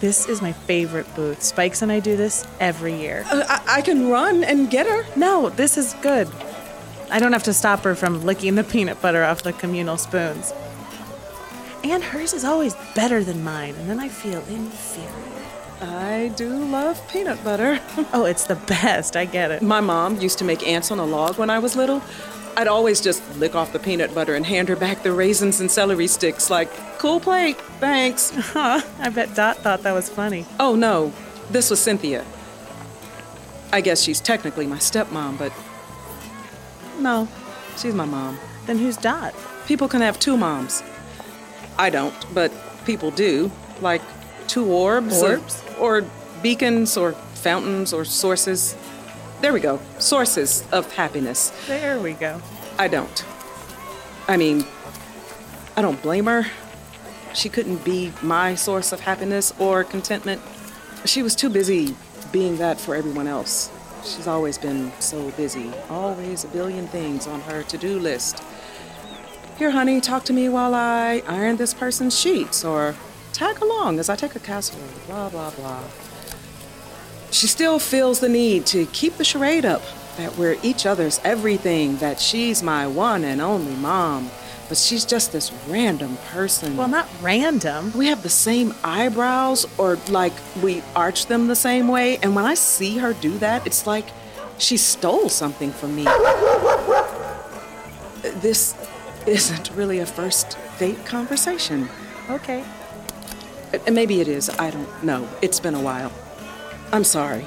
This 0.00 0.28
is 0.28 0.42
my 0.42 0.52
favorite 0.52 1.12
booth. 1.14 1.42
Spikes 1.42 1.82
and 1.82 1.90
I 1.90 2.00
do 2.00 2.16
this 2.16 2.46
every 2.60 2.94
year. 2.94 3.24
Uh, 3.30 3.44
I-, 3.48 3.78
I 3.78 3.82
can 3.82 4.08
run 4.08 4.44
and 4.44 4.70
get 4.70 4.86
her. 4.86 5.04
No, 5.16 5.50
this 5.50 5.78
is 5.78 5.94
good. 6.02 6.28
I 7.10 7.18
don't 7.18 7.32
have 7.32 7.44
to 7.44 7.54
stop 7.54 7.80
her 7.80 7.94
from 7.94 8.24
licking 8.24 8.56
the 8.56 8.64
peanut 8.64 9.00
butter 9.00 9.24
off 9.24 9.42
the 9.42 9.52
communal 9.52 9.96
spoons. 9.96 10.52
And 11.84 12.02
hers 12.02 12.32
is 12.32 12.44
always 12.44 12.74
better 12.94 13.22
than 13.22 13.44
mine, 13.44 13.74
and 13.76 13.88
then 13.88 14.00
I 14.00 14.08
feel 14.08 14.40
inferior. 14.48 15.10
I 15.80 16.32
do 16.36 16.48
love 16.48 17.00
peanut 17.08 17.42
butter. 17.44 17.78
oh, 18.12 18.24
it's 18.24 18.44
the 18.44 18.56
best. 18.56 19.16
I 19.16 19.24
get 19.26 19.50
it. 19.50 19.62
My 19.62 19.80
mom 19.80 20.20
used 20.20 20.38
to 20.38 20.44
make 20.44 20.66
ants 20.66 20.90
on 20.90 20.98
a 20.98 21.04
log 21.04 21.38
when 21.38 21.50
I 21.50 21.58
was 21.58 21.76
little. 21.76 22.02
I'd 22.56 22.68
always 22.68 23.02
just 23.02 23.22
lick 23.36 23.54
off 23.54 23.74
the 23.74 23.78
peanut 23.78 24.14
butter 24.14 24.34
and 24.34 24.46
hand 24.46 24.70
her 24.70 24.76
back 24.76 25.02
the 25.02 25.12
raisins 25.12 25.60
and 25.60 25.70
celery 25.70 26.06
sticks, 26.06 26.48
like, 26.48 26.72
cool 26.98 27.20
plate, 27.20 27.60
thanks. 27.80 28.30
Huh, 28.30 28.80
I 28.98 29.10
bet 29.10 29.34
Dot 29.34 29.58
thought 29.58 29.82
that 29.82 29.92
was 29.92 30.08
funny. 30.08 30.46
Oh, 30.58 30.74
no, 30.74 31.12
this 31.50 31.68
was 31.68 31.80
Cynthia. 31.80 32.24
I 33.72 33.82
guess 33.82 34.00
she's 34.00 34.20
technically 34.20 34.66
my 34.66 34.78
stepmom, 34.78 35.38
but 35.38 35.52
no, 36.98 37.28
she's 37.76 37.94
my 37.94 38.06
mom. 38.06 38.38
Then 38.64 38.78
who's 38.78 38.96
Dot? 38.96 39.34
People 39.66 39.86
can 39.86 40.00
have 40.00 40.18
two 40.18 40.38
moms. 40.38 40.82
I 41.78 41.90
don't, 41.90 42.14
but 42.34 42.52
people 42.84 43.10
do. 43.10 43.50
Like 43.80 44.02
two 44.46 44.66
orbs. 44.66 45.22
Orbs? 45.22 45.62
Or, 45.78 46.00
or 46.00 46.04
beacons 46.42 46.96
or 46.96 47.12
fountains 47.12 47.92
or 47.92 48.04
sources. 48.04 48.76
There 49.40 49.52
we 49.52 49.60
go. 49.60 49.80
Sources 49.98 50.64
of 50.72 50.92
happiness. 50.94 51.52
There 51.66 52.00
we 52.00 52.12
go. 52.14 52.40
I 52.78 52.88
don't. 52.88 53.24
I 54.28 54.36
mean, 54.36 54.64
I 55.76 55.82
don't 55.82 56.00
blame 56.02 56.26
her. 56.26 56.46
She 57.34 57.48
couldn't 57.48 57.84
be 57.84 58.12
my 58.22 58.54
source 58.54 58.92
of 58.92 59.00
happiness 59.00 59.52
or 59.58 59.84
contentment. 59.84 60.40
She 61.04 61.22
was 61.22 61.36
too 61.36 61.50
busy 61.50 61.94
being 62.32 62.56
that 62.56 62.80
for 62.80 62.94
everyone 62.94 63.26
else. 63.26 63.70
She's 64.02 64.26
always 64.26 64.56
been 64.56 64.92
so 65.00 65.30
busy, 65.32 65.70
always 65.90 66.44
a 66.44 66.48
billion 66.48 66.86
things 66.88 67.26
on 67.26 67.40
her 67.42 67.62
to 67.64 67.78
do 67.78 67.98
list. 67.98 68.42
Here, 69.58 69.70
honey, 69.70 70.02
talk 70.02 70.24
to 70.24 70.34
me 70.34 70.50
while 70.50 70.74
I 70.74 71.22
iron 71.26 71.56
this 71.56 71.72
person's 71.72 72.18
sheets, 72.18 72.62
or 72.62 72.94
tag 73.32 73.62
along 73.62 73.98
as 73.98 74.10
I 74.10 74.16
take 74.16 74.36
a 74.36 74.38
casserole, 74.38 74.86
blah, 75.06 75.30
blah, 75.30 75.50
blah. 75.50 75.82
She 77.30 77.46
still 77.46 77.78
feels 77.78 78.20
the 78.20 78.28
need 78.28 78.66
to 78.66 78.84
keep 78.86 79.16
the 79.16 79.24
charade 79.24 79.64
up 79.64 79.80
that 80.18 80.36
we're 80.36 80.56
each 80.62 80.84
other's 80.84 81.20
everything, 81.24 81.96
that 81.98 82.20
she's 82.20 82.62
my 82.62 82.86
one 82.86 83.24
and 83.24 83.40
only 83.40 83.74
mom. 83.76 84.30
But 84.68 84.76
she's 84.76 85.06
just 85.06 85.32
this 85.32 85.50
random 85.68 86.18
person. 86.32 86.76
Well, 86.76 86.88
not 86.88 87.08
random. 87.22 87.92
We 87.96 88.08
have 88.08 88.22
the 88.22 88.28
same 88.28 88.74
eyebrows, 88.84 89.64
or 89.78 89.96
like 90.08 90.34
we 90.62 90.82
arch 90.94 91.26
them 91.26 91.46
the 91.46 91.56
same 91.56 91.88
way. 91.88 92.18
And 92.18 92.34
when 92.34 92.44
I 92.44 92.54
see 92.54 92.98
her 92.98 93.14
do 93.14 93.38
that, 93.38 93.66
it's 93.66 93.86
like 93.86 94.06
she 94.58 94.76
stole 94.76 95.30
something 95.30 95.70
from 95.70 95.96
me. 95.96 96.04
This 98.40 98.74
isn't 99.26 99.70
really 99.72 99.98
a 99.98 100.06
first 100.06 100.56
date 100.78 101.04
conversation. 101.04 101.88
Okay. 102.30 102.64
And 103.86 103.94
maybe 103.94 104.20
it 104.20 104.28
is. 104.28 104.48
I 104.50 104.70
don't 104.70 105.02
know. 105.02 105.28
It's 105.42 105.60
been 105.60 105.74
a 105.74 105.80
while. 105.80 106.12
I'm 106.92 107.04
sorry. 107.04 107.44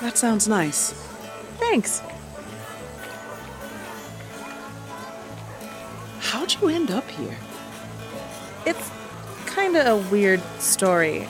That 0.00 0.18
sounds 0.18 0.48
nice. 0.48 0.92
Thanks. 1.58 2.02
You 6.60 6.68
end 6.68 6.90
up 6.90 7.08
here? 7.10 7.36
It's 8.66 8.90
kind 9.46 9.76
of 9.76 9.86
a 9.86 10.10
weird 10.10 10.42
story. 10.58 11.26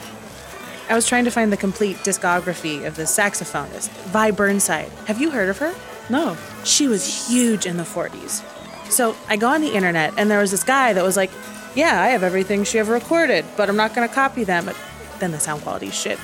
I 0.89 0.95
was 0.95 1.07
trying 1.07 1.25
to 1.25 1.31
find 1.31 1.51
the 1.51 1.57
complete 1.57 1.97
discography 1.97 2.85
of 2.85 2.95
the 2.95 3.03
saxophonist, 3.03 3.89
Vi 4.07 4.31
Burnside. 4.31 4.89
Have 5.07 5.21
you 5.21 5.31
heard 5.31 5.49
of 5.49 5.57
her? 5.59 5.73
No. 6.09 6.37
She 6.65 6.87
was 6.87 7.29
huge 7.29 7.65
in 7.65 7.77
the 7.77 7.83
40s. 7.83 8.43
So 8.91 9.15
I 9.29 9.37
go 9.37 9.47
on 9.47 9.61
the 9.61 9.73
internet, 9.73 10.13
and 10.17 10.29
there 10.29 10.39
was 10.39 10.51
this 10.51 10.63
guy 10.63 10.93
that 10.93 11.03
was 11.03 11.15
like, 11.15 11.31
Yeah, 11.75 12.01
I 12.01 12.07
have 12.09 12.23
everything 12.23 12.65
she 12.65 12.79
ever 12.79 12.91
recorded, 12.91 13.45
but 13.55 13.69
I'm 13.69 13.77
not 13.77 13.95
going 13.95 14.07
to 14.07 14.13
copy 14.13 14.43
them. 14.43 14.65
But 14.65 14.75
then 15.19 15.31
the 15.31 15.39
sound 15.39 15.61
quality's 15.61 15.95
shit. 15.95 16.19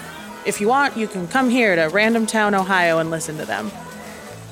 If 0.45 0.59
you 0.59 0.67
want, 0.67 0.97
you 0.97 1.07
can 1.07 1.27
come 1.27 1.49
here 1.49 1.75
to 1.75 1.83
Random 1.83 2.25
Town, 2.25 2.53
Ohio, 2.53 2.99
and 2.99 3.09
listen 3.09 3.37
to 3.37 3.45
them. 3.45 3.71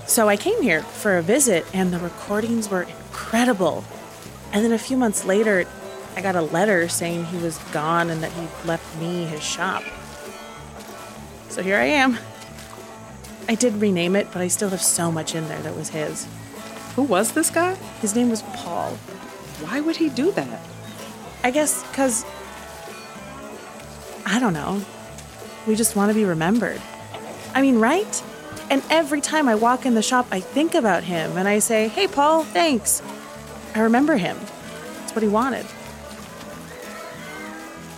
So 0.07 0.29
I 0.29 0.37
came 0.37 0.61
here 0.61 0.83
for 0.83 1.17
a 1.17 1.21
visit, 1.21 1.65
and 1.73 1.91
the 1.91 1.99
recordings 1.99 2.69
were 2.69 2.83
incredible. 2.83 3.83
And 4.55 4.63
then 4.63 4.71
a 4.71 4.77
few 4.77 4.95
months 4.95 5.25
later, 5.25 5.65
I 6.15 6.21
got 6.21 6.37
a 6.37 6.41
letter 6.41 6.87
saying 6.87 7.25
he 7.25 7.37
was 7.39 7.57
gone 7.73 8.09
and 8.09 8.23
that 8.23 8.31
he 8.31 8.47
left 8.65 8.97
me 9.01 9.25
his 9.25 9.43
shop. 9.43 9.83
So 11.49 11.61
here 11.61 11.75
I 11.75 11.83
am. 11.83 12.17
I 13.49 13.55
did 13.55 13.73
rename 13.73 14.15
it, 14.15 14.27
but 14.31 14.41
I 14.41 14.47
still 14.47 14.69
have 14.69 14.81
so 14.81 15.11
much 15.11 15.35
in 15.35 15.45
there 15.49 15.61
that 15.63 15.75
was 15.75 15.89
his. 15.89 16.25
Who 16.95 17.03
was 17.03 17.33
this 17.33 17.49
guy? 17.49 17.75
His 17.99 18.15
name 18.15 18.29
was 18.29 18.43
Paul. 18.53 18.91
Why 19.59 19.81
would 19.81 19.97
he 19.97 20.07
do 20.07 20.31
that? 20.31 20.61
I 21.43 21.51
guess 21.51 21.83
because. 21.89 22.23
I 24.25 24.39
don't 24.39 24.53
know. 24.53 24.81
We 25.67 25.75
just 25.75 25.97
want 25.97 26.11
to 26.11 26.15
be 26.15 26.23
remembered. 26.23 26.81
I 27.53 27.61
mean, 27.61 27.79
right? 27.79 28.23
And 28.69 28.81
every 28.89 29.19
time 29.19 29.49
I 29.49 29.55
walk 29.55 29.85
in 29.85 29.95
the 29.95 30.01
shop, 30.01 30.27
I 30.31 30.39
think 30.39 30.75
about 30.75 31.03
him 31.03 31.35
and 31.35 31.45
I 31.45 31.59
say, 31.59 31.89
Hey, 31.89 32.07
Paul, 32.07 32.45
thanks. 32.45 33.01
I 33.75 33.81
remember 33.81 34.15
him. 34.15 34.37
That's 34.99 35.13
what 35.13 35.21
he 35.21 35.27
wanted. 35.27 35.65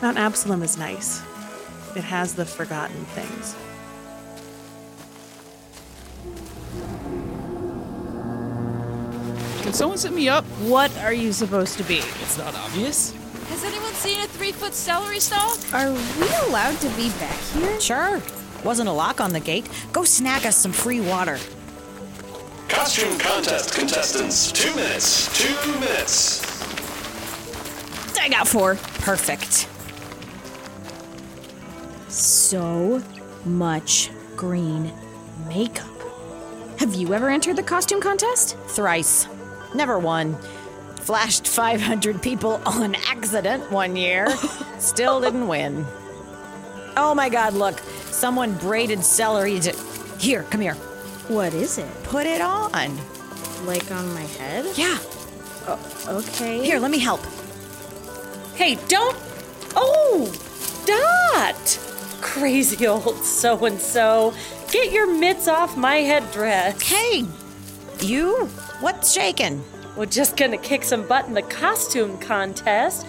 Mount 0.01 0.17
Absalom 0.17 0.63
is 0.63 0.77
nice, 0.77 1.21
it 1.95 2.03
has 2.03 2.33
the 2.33 2.45
forgotten 2.45 3.05
things. 3.15 3.55
Can 9.63 9.73
someone 9.73 9.97
set 9.97 10.13
me 10.13 10.29
up? 10.29 10.45
What 10.65 10.95
are 10.97 11.13
you 11.13 11.31
supposed 11.31 11.77
to 11.77 11.83
be? 11.83 11.97
It's 11.97 12.37
not 12.37 12.55
obvious. 12.55 13.11
Has 13.49 13.63
anyone 13.63 13.93
seen 13.93 14.19
a 14.19 14.27
three 14.27 14.51
foot 14.51 14.73
celery 14.73 15.19
stalk? 15.19 15.57
Are 15.73 15.91
we 15.91 16.27
allowed 16.47 16.79
to 16.81 16.89
be 16.89 17.09
back 17.19 17.39
here? 17.53 17.79
Sure. 17.79 18.21
Wasn't 18.63 18.89
a 18.89 18.91
lock 18.91 19.21
on 19.21 19.33
the 19.33 19.39
gate. 19.39 19.69
Go 19.93 20.03
snag 20.03 20.45
us 20.45 20.55
some 20.55 20.71
free 20.71 21.01
water. 21.01 21.37
Costume 22.69 23.17
contest 23.17 23.73
contestants. 23.73 24.51
Two 24.51 24.73
minutes. 24.75 25.27
Two 25.37 25.71
minutes. 25.79 26.41
I 28.19 28.29
got 28.29 28.47
four. 28.47 28.75
Perfect. 28.99 29.67
So 32.09 33.01
much 33.45 34.11
green 34.35 34.91
makeup. 35.47 35.87
Have 36.79 36.93
you 36.93 37.13
ever 37.13 37.29
entered 37.29 37.55
the 37.55 37.63
costume 37.63 38.01
contest? 38.01 38.57
Thrice. 38.67 39.27
Never 39.73 39.97
won. 39.97 40.37
Flashed 40.97 41.47
500 41.47 42.21
people 42.21 42.61
on 42.65 42.95
accident 42.95 43.71
one 43.71 43.95
year. 43.95 44.27
Still 44.79 45.21
didn't 45.21 45.47
win. 45.47 45.85
Oh 46.97 47.13
my 47.15 47.29
god, 47.29 47.53
look. 47.53 47.79
Someone 48.11 48.53
braided 48.55 49.03
celery 49.03 49.59
to. 49.61 49.75
Here, 50.19 50.43
come 50.43 50.61
here. 50.61 50.75
What 51.27 51.53
is 51.53 51.77
it? 51.77 52.03
Put 52.03 52.25
it 52.25 52.41
on. 52.41 52.97
Like 53.65 53.91
on 53.91 54.13
my 54.13 54.21
head? 54.21 54.65
Yeah. 54.77 54.97
Oh, 55.67 55.79
okay. 56.07 56.63
Here, 56.63 56.79
let 56.79 56.91
me 56.91 56.99
help. 56.99 57.21
Hey, 58.55 58.75
don't. 58.87 59.15
Oh, 59.75 60.31
Dot! 60.87 61.79
Crazy 62.21 62.87
old 62.87 63.17
so 63.25 63.65
and 63.65 63.79
so. 63.79 64.33
Get 64.71 64.93
your 64.93 65.13
mitts 65.13 65.49
off 65.49 65.75
my 65.75 65.97
headdress. 65.97 66.81
Hey, 66.81 67.25
you? 67.99 68.45
What's 68.79 69.11
shaking? 69.11 69.61
We're 69.97 70.05
just 70.05 70.37
gonna 70.37 70.57
kick 70.57 70.83
some 70.83 71.05
butt 71.05 71.27
in 71.27 71.33
the 71.33 71.41
costume 71.41 72.17
contest. 72.19 73.05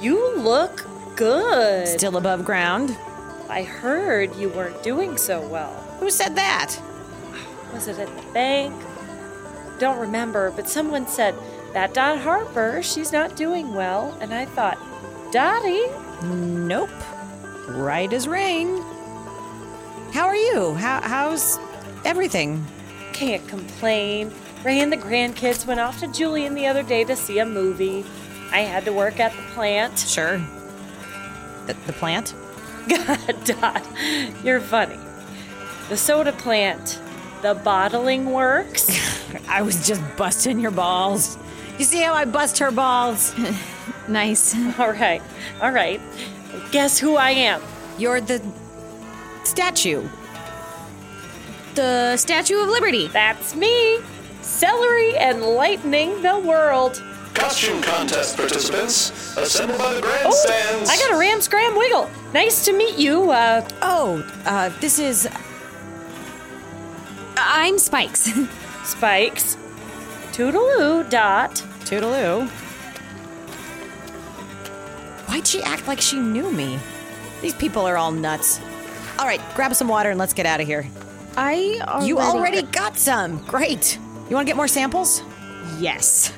You 0.00 0.36
look 0.36 0.86
good. 1.16 1.88
Still 1.88 2.16
above 2.16 2.44
ground? 2.44 2.96
I 3.48 3.64
heard 3.64 4.36
you 4.36 4.48
weren't 4.50 4.80
doing 4.84 5.16
so 5.16 5.44
well. 5.48 5.72
Who 5.98 6.08
said 6.08 6.36
that? 6.36 6.76
Was 7.72 7.88
it 7.88 7.98
at 7.98 8.14
the 8.16 8.32
bank? 8.32 8.74
Don't 9.78 9.98
remember, 9.98 10.50
but 10.50 10.68
someone 10.68 11.06
said, 11.06 11.34
that 11.72 11.94
Dot 11.94 12.18
Harper, 12.18 12.82
she's 12.82 13.12
not 13.12 13.36
doing 13.36 13.74
well. 13.74 14.16
And 14.20 14.32
I 14.32 14.44
thought, 14.44 14.78
Dottie? 15.32 15.86
Nope. 16.26 16.90
Right 17.68 18.12
as 18.12 18.28
rain. 18.28 18.76
How 20.12 20.26
are 20.26 20.36
you? 20.36 20.74
How, 20.74 21.00
how's 21.00 21.58
everything? 22.04 22.64
Can't 23.12 23.46
complain. 23.48 24.32
Ray 24.62 24.80
and 24.80 24.92
the 24.92 24.96
grandkids 24.96 25.66
went 25.66 25.80
off 25.80 25.98
to 26.00 26.08
Julian 26.08 26.54
the 26.54 26.66
other 26.66 26.82
day 26.82 27.04
to 27.04 27.16
see 27.16 27.38
a 27.38 27.46
movie. 27.46 28.04
I 28.52 28.60
had 28.60 28.84
to 28.84 28.92
work 28.92 29.18
at 29.18 29.34
the 29.34 29.42
plant. 29.54 29.98
Sure. 29.98 30.38
The, 31.66 31.74
the 31.86 31.92
plant? 31.94 32.34
God, 32.88 33.44
Dot, 33.44 33.86
you're 34.44 34.60
funny. 34.60 34.98
The 35.88 35.96
soda 35.96 36.32
plant, 36.32 37.00
the 37.42 37.54
bottling 37.54 38.32
works. 38.32 38.88
I 39.48 39.62
was 39.62 39.86
just 39.86 40.00
busting 40.16 40.60
your 40.60 40.70
balls. 40.70 41.36
You 41.78 41.84
see 41.84 42.00
how 42.00 42.14
I 42.14 42.24
bust 42.24 42.58
her 42.58 42.70
balls? 42.70 43.34
nice. 44.08 44.54
All 44.78 44.92
right, 44.92 45.22
all 45.60 45.72
right. 45.72 46.00
Guess 46.70 46.98
who 46.98 47.16
I 47.16 47.30
am? 47.30 47.62
You're 47.98 48.20
the 48.20 48.42
statue. 49.44 50.08
The 51.74 52.16
Statue 52.18 52.60
of 52.62 52.68
Liberty. 52.68 53.08
That's 53.08 53.56
me. 53.56 53.98
Celery 54.42 55.14
enlightening 55.14 56.20
the 56.20 56.38
world. 56.38 57.02
Costume 57.32 57.80
contest 57.80 58.36
participants, 58.36 59.36
assemble 59.38 59.78
by 59.78 59.94
the 59.94 60.02
grandstands. 60.02 60.90
Oh. 60.90 60.92
I 60.92 60.98
got 60.98 61.14
a 61.14 61.18
ram 61.18 61.40
scram 61.40 61.74
wiggle. 61.74 62.10
Nice 62.34 62.66
to 62.66 62.74
meet 62.74 62.98
you. 62.98 63.30
Uh, 63.30 63.66
oh, 63.80 64.22
uh, 64.44 64.68
this 64.80 64.98
is. 64.98 65.26
I'm 67.54 67.78
Spikes. 67.78 68.32
Spikes. 68.84 69.58
Toodaloo, 70.32 71.08
Dot. 71.10 71.50
Toodaloo. 71.84 72.48
Why'd 75.28 75.46
she 75.46 75.62
act 75.62 75.86
like 75.86 76.00
she 76.00 76.18
knew 76.18 76.50
me? 76.50 76.78
These 77.42 77.54
people 77.54 77.82
are 77.82 77.98
all 77.98 78.10
nuts. 78.10 78.58
All 79.18 79.26
right, 79.26 79.40
grab 79.54 79.74
some 79.74 79.86
water 79.86 80.08
and 80.08 80.18
let's 80.18 80.32
get 80.32 80.46
out 80.46 80.62
of 80.62 80.66
here. 80.66 80.88
I 81.36 81.78
already 81.82 82.06
You 82.06 82.18
already 82.18 82.62
got 82.62 82.96
some. 82.96 83.44
Great. 83.44 83.98
You 84.30 84.34
want 84.34 84.46
to 84.46 84.50
get 84.50 84.56
more 84.56 84.66
samples? 84.66 85.22
Yes. 85.78 86.32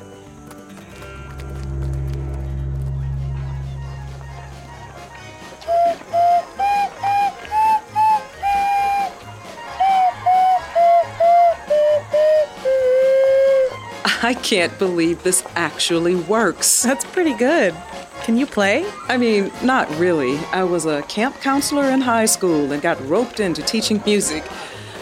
I 14.24 14.32
can't 14.32 14.78
believe 14.78 15.22
this 15.22 15.44
actually 15.54 16.14
works. 16.14 16.82
That's 16.82 17.04
pretty 17.04 17.34
good. 17.34 17.74
Can 18.22 18.38
you 18.38 18.46
play? 18.46 18.90
I 19.06 19.18
mean, 19.18 19.52
not 19.62 19.86
really. 19.98 20.38
I 20.50 20.64
was 20.64 20.86
a 20.86 21.02
camp 21.02 21.42
counselor 21.42 21.90
in 21.90 22.00
high 22.00 22.24
school 22.24 22.72
and 22.72 22.80
got 22.80 22.98
roped 23.06 23.38
into 23.38 23.60
teaching 23.60 24.02
music. 24.06 24.42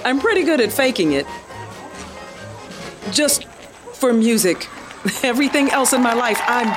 I'm 0.04 0.18
pretty 0.18 0.42
good 0.42 0.60
at 0.60 0.72
faking 0.72 1.12
it. 1.12 1.24
Just 3.12 3.44
for 3.94 4.12
music. 4.12 4.66
Everything 5.22 5.70
else 5.70 5.92
in 5.92 6.02
my 6.02 6.14
life, 6.14 6.40
I'm 6.48 6.74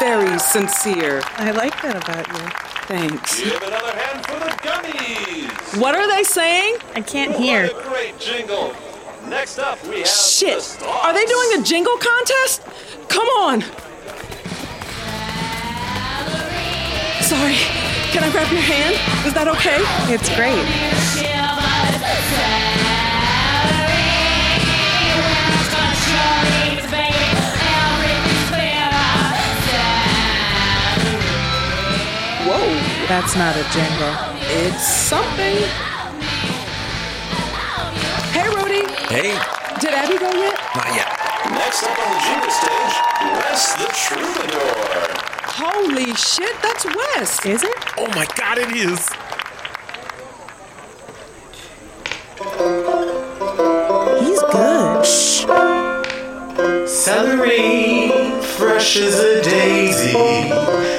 very 0.00 0.38
sincere. 0.38 1.20
I 1.36 1.50
like 1.50 1.82
that 1.82 1.96
about 2.02 2.26
you. 2.28 2.48
Thanks. 2.86 3.42
Give 3.42 3.62
another 3.62 3.92
hand 3.92 4.24
for 4.24 4.38
the 4.40 4.50
gummies. 4.66 5.78
What 5.78 5.94
are 5.94 6.08
they 6.16 6.24
saying? 6.24 6.78
I 6.94 7.02
can't 7.02 7.36
hear. 7.36 7.66
What 7.66 7.84
a 7.84 7.88
great 7.90 8.18
jingle. 8.18 8.74
Next 9.26 9.58
up, 9.58 9.82
we 9.86 9.98
have 9.98 10.06
Shit! 10.08 10.62
Stars. 10.62 11.04
Are 11.04 11.12
they 11.12 11.24
doing 11.26 11.60
a 11.60 11.62
jingle 11.62 11.96
contest? 11.98 12.62
Come 13.08 13.26
on! 13.28 13.62
Sorry, 17.22 17.54
can 18.12 18.24
I 18.24 18.30
grab 18.30 18.50
your 18.50 18.62
hand? 18.62 18.94
Is 19.26 19.34
that 19.34 19.48
okay? 19.48 19.78
It's 20.12 20.34
great. 20.34 21.68
Whoa, 32.46 33.06
That's 33.08 33.36
not 33.36 33.56
a 33.56 33.64
jingle. 33.70 34.14
it's 34.64 34.86
something. 34.86 35.87
Hey, 39.08 39.32
Did 39.80 39.94
Abbie 39.94 40.18
go 40.18 40.30
yet? 40.32 40.58
not 40.76 40.94
yet. 40.94 41.08
Next 41.50 41.82
up 41.82 41.98
on 41.98 42.12
the 42.12 42.20
junior 42.26 42.50
stage, 42.50 42.94
Wes 43.40 43.74
the 43.80 43.88
Troubadour. 43.96 45.16
Holy 45.44 46.14
shit, 46.14 46.54
that's 46.62 46.84
Wes. 46.84 47.46
Is 47.46 47.62
it? 47.62 47.74
Oh 47.96 48.06
my 48.08 48.26
god, 48.36 48.58
it 48.58 48.70
is. 48.72 49.08
He's 54.20 54.42
good. 54.52 55.06
Celery, 56.88 58.10
fresh 58.42 58.96
as 58.98 59.18
a 59.18 59.42
daisy. 59.42 60.12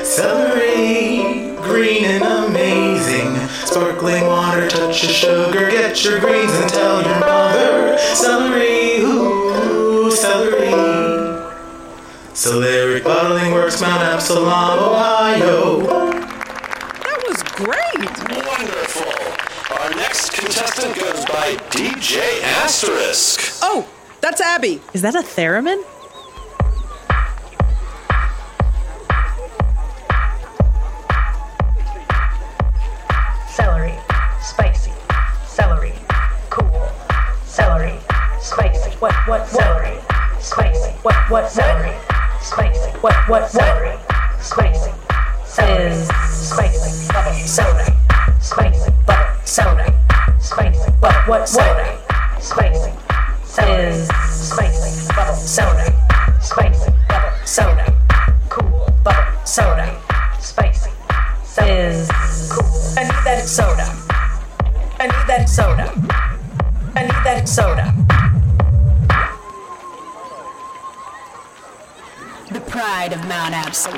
Celery, 0.04 1.56
green 1.62 2.06
and 2.06 2.24
amazing. 2.24 3.36
Sparkling 3.67 4.26
water, 4.26 4.67
touch 4.67 5.04
of 5.04 5.10
sugar. 5.12 5.69
Get 5.69 6.04
your 6.04 6.19
greens 6.19 6.52
and 6.54 6.69
tell 6.69 7.02
your 7.04 7.19
mother. 7.19 7.48
Celery, 8.15 8.99
ooh, 9.01 10.12
celery. 10.12 10.69
Celery 12.33 13.01
Bottling 13.01 13.53
Works, 13.53 13.81
Mount 13.81 14.01
Absalom, 14.01 14.47
Ohio. 14.79 15.81
That 15.81 17.23
was 17.27 17.43
great. 17.43 18.09
Wonderful. 18.47 19.77
Our 19.77 19.89
next 19.95 20.31
contestant 20.33 20.95
goes 20.95 21.25
by 21.25 21.55
DJ 21.69 22.41
Asterisk. 22.43 23.59
Oh, 23.62 23.88
that's 24.21 24.41
Abbie. 24.41 24.81
Is 24.93 25.01
that 25.01 25.15
a 25.15 25.19
theremin? 25.19 25.83
What 41.30 41.44
what 41.44 41.52
celery? 41.52 41.96
Spicy. 42.42 42.89
What 43.02 43.13
what 43.30 43.52
celery? 43.52 43.96
Spicy. 44.42 44.92
Celery, 45.46 45.94
spicy. 46.26 47.08
Bubble 47.13 47.34
celery, 47.46 47.94
spicy. 48.42 48.92
Bubble 49.06 49.46
celery, 49.46 49.94
spicy. 50.39 50.92
What 51.00 51.28
what 51.28 51.48
celery? 51.48 51.98
Spicy. 52.39 52.92
Celery, 53.44 53.94
spicy. 54.26 55.13
Bubble 55.13 55.36
celery, 55.36 55.94
spicy. 56.42 56.92
Bubble 57.08 57.46
celery, 57.46 57.94
cool. 58.50 58.89
Bubble 59.04 59.46
celery, 59.46 59.94
spicy. 60.39 60.89
Celery, 61.44 62.08
cool. 62.50 62.65
I 62.98 63.04
need 63.04 63.24
that 63.24 63.46
soda. 63.46 63.86
I 65.00 65.06
need 65.06 65.28
that 65.28 65.48
soda. 65.48 65.94
I 66.96 67.04
need 67.04 67.24
that 67.24 67.48
soda. 67.48 68.09
Pride 72.69 73.13
of 73.13 73.27
Mount 73.27 73.55
Absalom. 73.55 73.97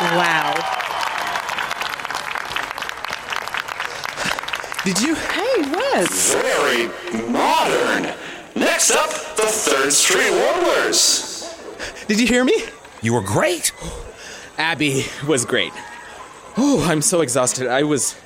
Wow. 0.00 0.54
Did 4.84 5.00
you? 5.00 5.14
Hey, 5.14 5.70
Wes. 5.70 6.34
Very 6.34 6.88
modern. 7.30 8.14
Next 8.56 8.92
up, 8.92 9.10
the 9.36 9.46
Third 9.46 9.92
Street 9.92 10.30
Warblers. 10.30 11.54
Did 12.08 12.18
you 12.18 12.26
hear 12.26 12.44
me? 12.44 12.64
You 13.02 13.12
were 13.12 13.20
great. 13.20 13.72
Abbie 14.56 15.04
was 15.28 15.44
great. 15.44 15.72
Oh, 16.56 16.82
I'm 16.88 17.02
so 17.02 17.20
exhausted. 17.20 17.66
I 17.66 17.82
was 17.82 18.16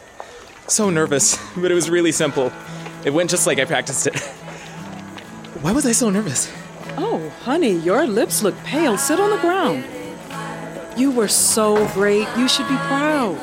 so 0.68 0.90
nervous, 0.90 1.36
but 1.56 1.72
it 1.72 1.74
was 1.74 1.90
really 1.90 2.12
simple. 2.12 2.52
It 3.04 3.10
went 3.10 3.30
just 3.30 3.46
like 3.48 3.58
I 3.58 3.64
practiced 3.64 4.06
it. 4.06 4.14
Why 5.66 5.72
was 5.72 5.84
I 5.84 5.90
so 5.90 6.10
nervous? 6.10 6.48
Oh, 6.96 7.28
honey, 7.42 7.72
your 7.72 8.06
lips 8.06 8.40
look 8.40 8.56
pale. 8.58 8.96
Sit 8.96 9.18
on 9.18 9.30
the 9.30 9.38
ground. 9.38 9.84
You 10.96 11.10
were 11.10 11.26
so 11.26 11.88
great. 11.88 12.28
You 12.38 12.46
should 12.46 12.68
be 12.68 12.76
proud. 12.76 13.36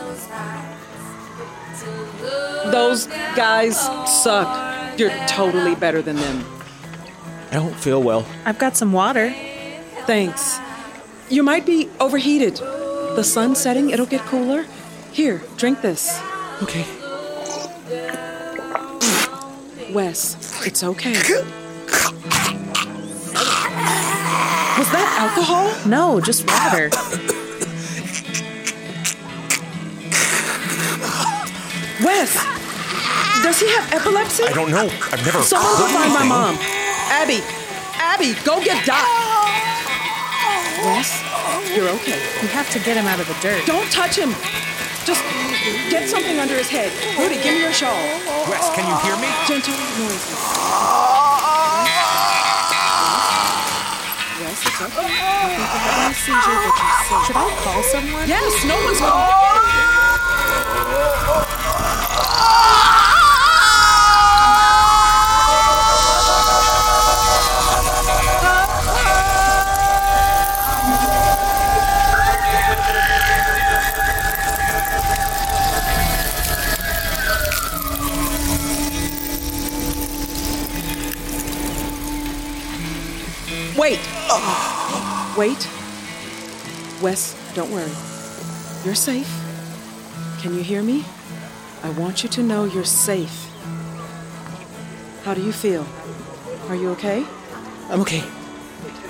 Those 2.71 3.07
guys 3.35 3.77
suck. 4.23 4.97
You're 4.97 5.11
totally 5.27 5.75
better 5.75 6.01
than 6.01 6.15
them. 6.15 6.45
I 7.51 7.55
don't 7.55 7.75
feel 7.75 8.01
well. 8.01 8.25
I've 8.45 8.57
got 8.57 8.77
some 8.77 8.93
water. 8.93 9.31
Thanks. 10.07 10.59
You 11.27 11.43
might 11.43 11.65
be 11.65 11.89
overheated. 11.99 12.55
The 12.55 13.23
sun's 13.23 13.59
setting, 13.59 13.89
it'll 13.89 14.05
get 14.05 14.21
cooler. 14.21 14.65
Here, 15.11 15.41
drink 15.57 15.81
this. 15.81 16.21
Okay. 16.61 16.85
Wes, 19.91 20.65
it's 20.65 20.85
okay. 20.85 21.51
Was 24.77 24.89
that 24.89 25.05
alcohol? 25.21 25.69
No, 25.87 26.19
just 26.19 26.49
water. 26.49 26.89
Wes, 32.01 32.33
does 33.43 33.59
he 33.61 33.69
have 33.69 33.85
epilepsy? 33.93 34.43
I 34.43 34.53
don't 34.53 34.71
know. 34.71 34.89
I've 35.13 35.23
never 35.23 35.43
Someone 35.43 35.77
go 35.77 35.85
find 35.93 36.11
my 36.11 36.25
mom. 36.25 36.57
Abbie, 37.13 37.45
Abbie, 38.01 38.33
go 38.43 38.57
get 38.65 38.83
Dot. 38.83 39.05
Wes, 40.89 41.21
you're 41.75 41.89
okay. 42.01 42.17
We 42.41 42.47
have 42.49 42.69
to 42.71 42.79
get 42.79 42.97
him 42.97 43.05
out 43.05 43.19
of 43.19 43.27
the 43.27 43.37
dirt. 43.45 43.65
Don't 43.67 43.89
touch 43.91 44.17
him. 44.17 44.33
Just 45.05 45.21
get 45.93 46.09
something 46.09 46.39
under 46.39 46.57
his 46.57 46.67
head. 46.67 46.89
Rudy, 47.19 47.35
give 47.43 47.53
me 47.53 47.61
your 47.61 47.73
shawl. 47.73 47.93
Wes, 48.49 48.73
can 48.73 48.89
you 48.89 48.97
hear 49.05 49.15
me? 49.21 49.29
Gentle 49.45 49.77
noises. 50.01 51.22
Should 54.73 54.89
I 57.35 57.55
call 57.61 57.83
someone? 57.83 58.27
Yes, 58.27 58.65
no 58.65 58.75
one's 58.83 58.97
calling. 58.97 59.29
Oh! 59.29 59.63
Wait. 83.77 83.99
Oh. 84.29 84.62
Wait. 85.35 85.67
Wes, 87.01 87.35
don't 87.55 87.71
worry. 87.71 87.91
You're 88.85 88.93
safe. 88.93 89.27
Can 90.41 90.53
you 90.53 90.61
hear 90.61 90.83
me? 90.83 91.03
I 91.81 91.89
want 91.89 92.21
you 92.21 92.29
to 92.29 92.43
know 92.43 92.65
you're 92.65 92.85
safe. 92.85 93.49
How 95.23 95.33
do 95.33 95.41
you 95.41 95.51
feel? 95.51 95.87
Are 96.69 96.75
you 96.75 96.91
okay? 96.91 97.25
I'm 97.89 97.99
okay. 98.01 98.23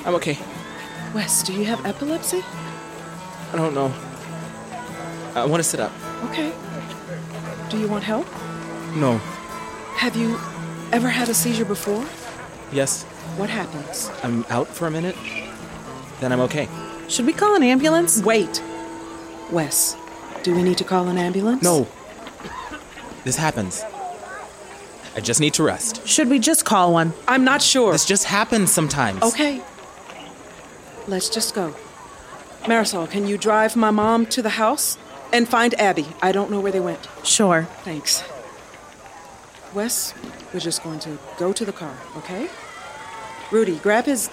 I'm 0.05 0.15
okay. 0.15 0.37
Wes, 1.13 1.43
do 1.43 1.51
you 1.51 1.65
have 1.65 1.85
epilepsy? 1.85 2.41
I 3.51 3.57
don't 3.57 3.73
know. 3.73 3.93
I 5.35 5.45
want 5.45 5.61
to 5.61 5.67
sit 5.67 5.81
up. 5.81 5.91
Okay. 6.29 6.53
Do 7.69 7.77
you 7.77 7.89
want 7.89 8.05
help? 8.05 8.27
No. 8.95 9.17
Have 9.97 10.15
you 10.15 10.39
ever 10.93 11.09
had 11.09 11.27
a 11.27 11.33
seizure 11.33 11.65
before? 11.65 12.05
Yes. 12.71 13.03
What 13.35 13.49
happens? 13.49 14.09
I'm 14.23 14.45
out 14.49 14.67
for 14.67 14.87
a 14.87 14.91
minute. 14.91 15.17
Then 16.19 16.31
I'm 16.31 16.41
okay. 16.41 16.67
Should 17.07 17.25
we 17.25 17.33
call 17.33 17.55
an 17.55 17.63
ambulance? 17.63 18.21
Wait. 18.21 18.61
Wes, 19.51 19.95
do 20.43 20.55
we 20.55 20.63
need 20.63 20.77
to 20.77 20.83
call 20.83 21.07
an 21.07 21.17
ambulance? 21.17 21.63
No. 21.63 21.87
This 23.23 23.35
happens. 23.35 23.83
I 25.15 25.19
just 25.19 25.39
need 25.39 25.53
to 25.55 25.63
rest. 25.63 26.07
Should 26.07 26.29
we 26.29 26.39
just 26.39 26.65
call 26.65 26.91
one? 26.93 27.13
I'm 27.27 27.43
not 27.43 27.61
sure. 27.61 27.91
This 27.91 28.05
just 28.05 28.25
happens 28.25 28.71
sometimes. 28.71 29.21
Okay. 29.21 29.61
Let's 31.07 31.29
just 31.29 31.53
go. 31.53 31.75
Marisol, 32.63 33.09
can 33.09 33.27
you 33.27 33.37
drive 33.37 33.75
my 33.75 33.91
mom 33.91 34.25
to 34.27 34.41
the 34.41 34.49
house 34.49 34.97
and 35.31 35.47
find 35.47 35.79
Abbie? 35.79 36.07
I 36.21 36.31
don't 36.31 36.49
know 36.49 36.59
where 36.59 36.71
they 36.71 36.79
went. 36.79 37.07
Sure. 37.23 37.63
Thanks. 37.83 38.23
Wes, 39.73 40.13
we're 40.53 40.59
just 40.59 40.83
going 40.83 40.99
to 40.99 41.17
go 41.37 41.51
to 41.51 41.65
the 41.65 41.73
car, 41.73 41.95
okay? 42.17 42.49
Rudy, 43.51 43.77
grab 43.77 44.05
his. 44.05 44.29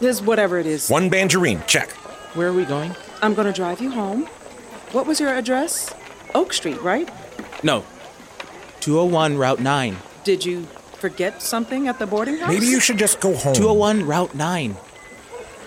His 0.00 0.22
whatever 0.22 0.58
it 0.58 0.66
is. 0.66 0.88
One 0.88 1.10
banjeaurine, 1.10 1.66
check. 1.66 1.90
Where 2.34 2.48
are 2.48 2.52
we 2.52 2.64
going? 2.64 2.96
I'm 3.20 3.34
going 3.34 3.46
to 3.46 3.52
drive 3.52 3.80
you 3.80 3.90
home. 3.90 4.24
What 4.92 5.06
was 5.06 5.20
your 5.20 5.28
address? 5.28 5.92
Oak 6.34 6.54
Street, 6.54 6.80
right? 6.80 7.08
No. 7.62 7.84
201 8.80 9.36
Route 9.36 9.60
9. 9.60 9.96
Did 10.24 10.44
you 10.44 10.62
forget 10.94 11.42
something 11.42 11.86
at 11.86 11.98
the 11.98 12.06
boarding 12.06 12.38
house? 12.38 12.48
Maybe 12.48 12.66
you 12.66 12.80
should 12.80 12.98
just 12.98 13.20
go 13.20 13.34
home. 13.34 13.54
201 13.54 14.06
Route 14.06 14.34
9. 14.34 14.76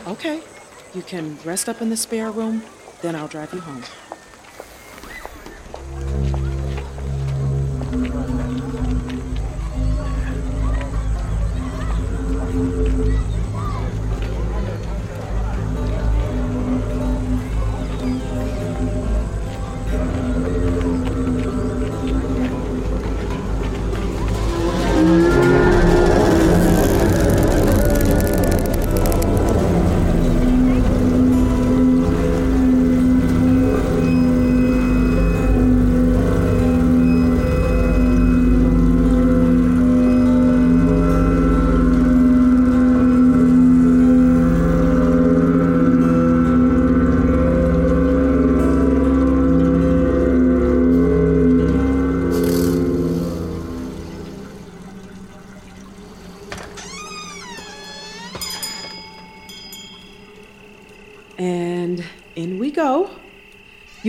Okay. 0.07 0.41
You 0.95 1.03
can 1.03 1.37
rest 1.45 1.69
up 1.69 1.81
in 1.81 1.89
the 1.89 1.97
spare 1.97 2.31
room, 2.31 2.63
then 3.01 3.15
I'll 3.15 3.27
drive 3.27 3.53
you 3.53 3.61
home. 3.61 3.83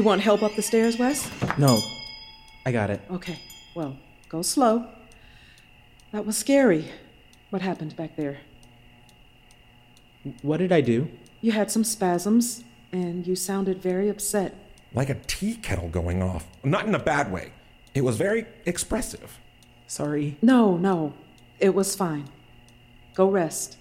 Want 0.04 0.20
help 0.20 0.42
up 0.42 0.54
the 0.54 0.62
stairs, 0.62 0.98
Wes? 0.98 1.30
No, 1.58 1.82
I 2.64 2.72
got 2.72 2.90
it. 2.90 3.00
Okay, 3.10 3.38
well, 3.74 3.96
go 4.28 4.42
slow. 4.42 4.86
That 6.12 6.24
was 6.24 6.36
scary. 6.36 6.90
What 7.50 7.62
happened 7.62 7.96
back 7.96 8.16
there? 8.16 8.38
What 10.42 10.58
did 10.58 10.72
I 10.72 10.80
do? 10.80 11.08
You 11.40 11.52
had 11.52 11.70
some 11.70 11.84
spasms, 11.84 12.62
and 12.92 13.26
you 13.26 13.34
sounded 13.34 13.82
very 13.82 14.08
upset. 14.08 14.54
Like 14.92 15.10
a 15.10 15.16
tea 15.26 15.56
kettle 15.56 15.88
going 15.88 16.22
off. 16.22 16.46
Not 16.62 16.86
in 16.86 16.94
a 16.94 16.98
bad 16.98 17.32
way. 17.32 17.52
It 17.94 18.02
was 18.02 18.16
very 18.16 18.46
expressive. 18.64 19.38
Sorry. 19.86 20.36
No, 20.40 20.76
no, 20.76 21.14
it 21.58 21.74
was 21.74 21.96
fine. 21.96 22.28
Go 23.14 23.28
rest. 23.28 23.76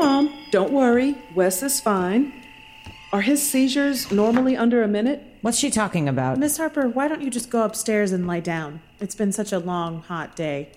Mom, 0.00 0.32
don't 0.50 0.72
worry. 0.72 1.14
Wes 1.34 1.62
is 1.62 1.78
fine. 1.78 2.32
Are 3.12 3.20
his 3.20 3.46
seizures 3.48 4.10
normally 4.10 4.56
under 4.56 4.82
a 4.82 4.88
minute? 4.88 5.22
What's 5.42 5.58
she 5.58 5.70
talking 5.70 6.08
about? 6.08 6.38
Miss 6.38 6.56
Harper, 6.56 6.88
why 6.88 7.06
don't 7.06 7.20
you 7.20 7.28
just 7.28 7.50
go 7.50 7.64
upstairs 7.64 8.10
and 8.10 8.26
lie 8.26 8.40
down? 8.40 8.80
It's 8.98 9.14
been 9.14 9.30
such 9.30 9.52
a 9.52 9.58
long, 9.58 10.00
hot 10.00 10.34
day. 10.34 10.70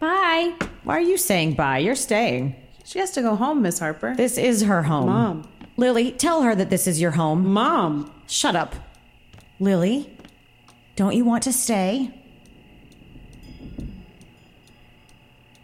Bye. 0.00 0.54
Why 0.84 0.96
are 0.96 1.00
you 1.00 1.18
saying 1.18 1.52
bye? 1.54 1.78
You're 1.78 1.94
staying. 1.94 2.56
She 2.82 2.98
has 2.98 3.10
to 3.10 3.20
go 3.20 3.34
home, 3.34 3.60
Miss 3.60 3.78
Harper. 3.78 4.14
This 4.16 4.38
is 4.38 4.62
her 4.62 4.84
home. 4.84 5.06
Mom. 5.06 5.48
Lily, 5.76 6.12
tell 6.12 6.40
her 6.40 6.54
that 6.54 6.70
this 6.70 6.86
is 6.86 6.98
your 6.98 7.10
home. 7.10 7.46
Mom. 7.52 8.10
Shut 8.26 8.56
up. 8.56 8.74
Lily, 9.60 10.16
don't 10.94 11.14
you 11.14 11.26
want 11.26 11.42
to 11.42 11.52
stay? 11.52 12.10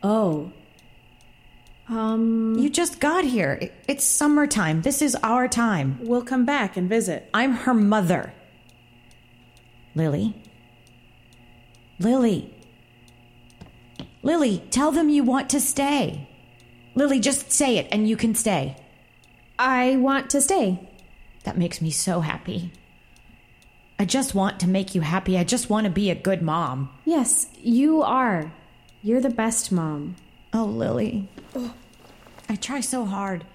Oh. 0.03 0.53
Um. 1.93 2.55
You 2.59 2.71
just 2.71 3.01
got 3.01 3.25
here. 3.25 3.59
It- 3.61 3.75
It's 3.87 4.05
summertime. 4.05 4.83
This 4.83 5.03
is 5.03 5.15
our 5.23 5.47
time. 5.49 5.99
We'll 6.01 6.23
come 6.23 6.45
back 6.47 6.77
and 6.77 6.89
visit. 6.89 7.29
I'm 7.35 7.53
her 7.53 7.75
mother. 7.75 8.33
Lily. 9.95 10.35
Lily. 11.99 12.55
Lily, 14.23 14.63
tell 14.71 14.91
them 14.93 15.09
you 15.11 15.23
want 15.25 15.51
to 15.51 15.61
stay. 15.61 16.29
Lily, 16.95 17.21
just 17.21 17.53
say 17.53 17.77
it 17.77 17.89
and 17.91 18.09
you 18.09 18.17
can 18.17 18.35
stay. 18.35 18.77
I 19.59 19.97
want 19.97 20.31
to 20.31 20.41
stay. 20.41 20.89
That 21.45 21.59
makes 21.59 21.81
me 21.83 21.91
so 21.91 22.21
happy. 22.21 22.73
I 23.99 24.05
just 24.05 24.35
want 24.35 24.61
to 24.61 24.69
make 24.69 24.95
you 24.95 25.01
happy. 25.03 25.37
I 25.37 25.45
just 25.45 25.69
want 25.69 25.85
to 25.85 25.91
be 25.91 26.11
a 26.11 26.15
good 26.15 26.41
mom. 26.43 26.91
Yes, 27.05 27.49
you 27.61 28.03
are. 28.03 28.53
You're 29.03 29.21
the 29.21 29.31
best 29.31 29.71
mom. 29.73 30.17
Oh, 30.53 30.65
Lily. 30.65 31.29
I 32.53 32.57
try 32.57 32.81
so 32.81 33.07
hard, 33.07 33.47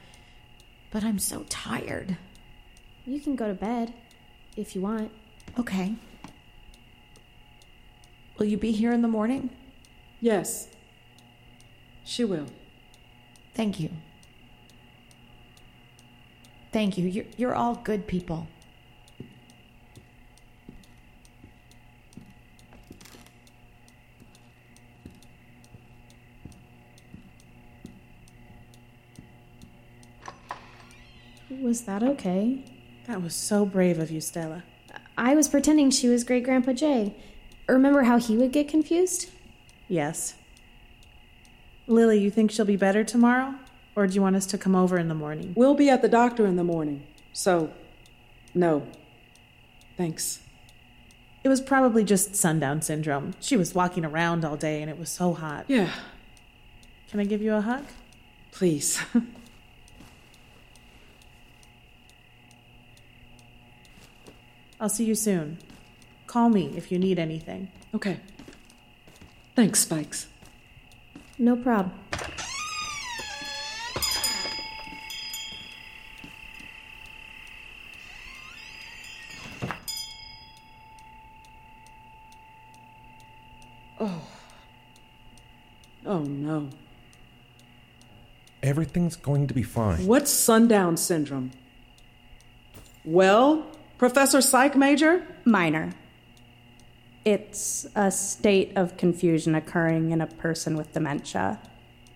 but 0.89 1.03
I'm 1.03 1.19
so 1.19 1.45
tired. 1.49 2.17
You 3.05 3.19
can 3.19 3.35
go 3.35 3.47
to 3.47 3.53
bed 3.53 3.93
if 4.55 4.75
you 4.75 4.81
want. 4.81 5.11
Okay. 5.59 5.93
Will 8.39 8.47
you 8.47 8.57
be 8.57 8.71
here 8.71 8.91
in 8.91 9.03
the 9.03 9.07
morning? 9.07 9.51
Yes. 10.19 10.69
She 12.05 12.23
will. 12.23 12.47
Thank 13.53 13.79
you. 13.79 13.91
Thank 16.71 16.97
you. 16.97 17.07
You're, 17.07 17.25
you're 17.37 17.55
all 17.55 17.75
good 17.75 18.07
people. 18.07 18.47
Was 31.61 31.81
that 31.81 32.03
okay? 32.03 32.59
That 33.07 33.21
was 33.21 33.33
so 33.33 33.65
brave 33.65 33.99
of 33.99 34.11
you, 34.11 34.21
Stella. 34.21 34.63
I 35.17 35.35
was 35.35 35.47
pretending 35.47 35.89
she 35.89 36.07
was 36.09 36.23
Great 36.23 36.43
Grandpa 36.43 36.73
Jay. 36.73 37.15
Remember 37.67 38.03
how 38.03 38.17
he 38.19 38.37
would 38.37 38.51
get 38.51 38.67
confused? 38.67 39.29
Yes. 39.87 40.35
Lily, 41.87 42.19
you 42.19 42.29
think 42.29 42.51
she'll 42.51 42.65
be 42.65 42.75
better 42.77 43.03
tomorrow? 43.03 43.55
Or 43.95 44.05
do 44.05 44.13
you 44.13 44.21
want 44.21 44.35
us 44.35 44.45
to 44.47 44.57
come 44.57 44.75
over 44.75 44.97
in 44.97 45.07
the 45.07 45.15
morning? 45.15 45.53
We'll 45.55 45.73
be 45.73 45.89
at 45.89 46.01
the 46.01 46.09
doctor 46.09 46.45
in 46.45 46.55
the 46.55 46.63
morning. 46.63 47.03
So, 47.33 47.71
no. 48.53 48.85
Thanks. 49.95 50.41
It 51.43 51.49
was 51.49 51.61
probably 51.61 52.03
just 52.03 52.35
sundown 52.35 52.81
syndrome. 52.81 53.33
She 53.39 53.57
was 53.57 53.73
walking 53.73 54.05
around 54.05 54.45
all 54.45 54.57
day 54.57 54.81
and 54.81 54.89
it 54.91 54.99
was 54.99 55.09
so 55.09 55.33
hot. 55.33 55.65
Yeah, 55.67 55.89
Can 57.09 57.19
I 57.19 57.23
give 57.23 57.41
you 57.41 57.53
a 57.53 57.61
hug? 57.61 57.85
please. 58.51 58.99
I'll 64.79 64.89
see 64.89 65.05
you 65.05 65.15
soon. 65.15 65.57
Call 66.27 66.49
me 66.49 66.73
if 66.75 66.91
you 66.91 66.99
need 66.99 67.19
anything. 67.19 67.69
okay. 67.95 68.19
Thanks, 69.55 69.79
Spikes. 69.79 70.27
No 71.39 71.55
problem. 71.55 71.91
Oh. 83.99 84.21
Oh 86.05 86.19
no. 86.19 86.69
Everything's 88.63 89.15
going 89.15 89.47
to 89.47 89.53
be 89.53 89.63
fine. 89.63 90.05
What's 90.05 90.31
sundown 90.31 90.97
syndrome? 90.97 91.51
Well, 93.05 93.65
Professor 93.97 94.41
Psych 94.41 94.75
Major? 94.75 95.25
Minor. 95.43 95.93
It's 97.25 97.87
a 97.95 98.11
state 98.11 98.71
of 98.75 98.95
confusion 98.95 99.55
occurring 99.55 100.11
in 100.11 100.21
a 100.21 100.27
person 100.27 100.77
with 100.77 100.93
dementia. 100.93 101.59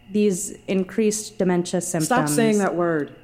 These 0.09 0.51
increased 0.67 1.37
dementia 1.37 1.81
symptoms. 1.81 2.05
Stop 2.05 2.29
saying 2.29 2.59
that 2.59 2.75
word. 2.75 3.15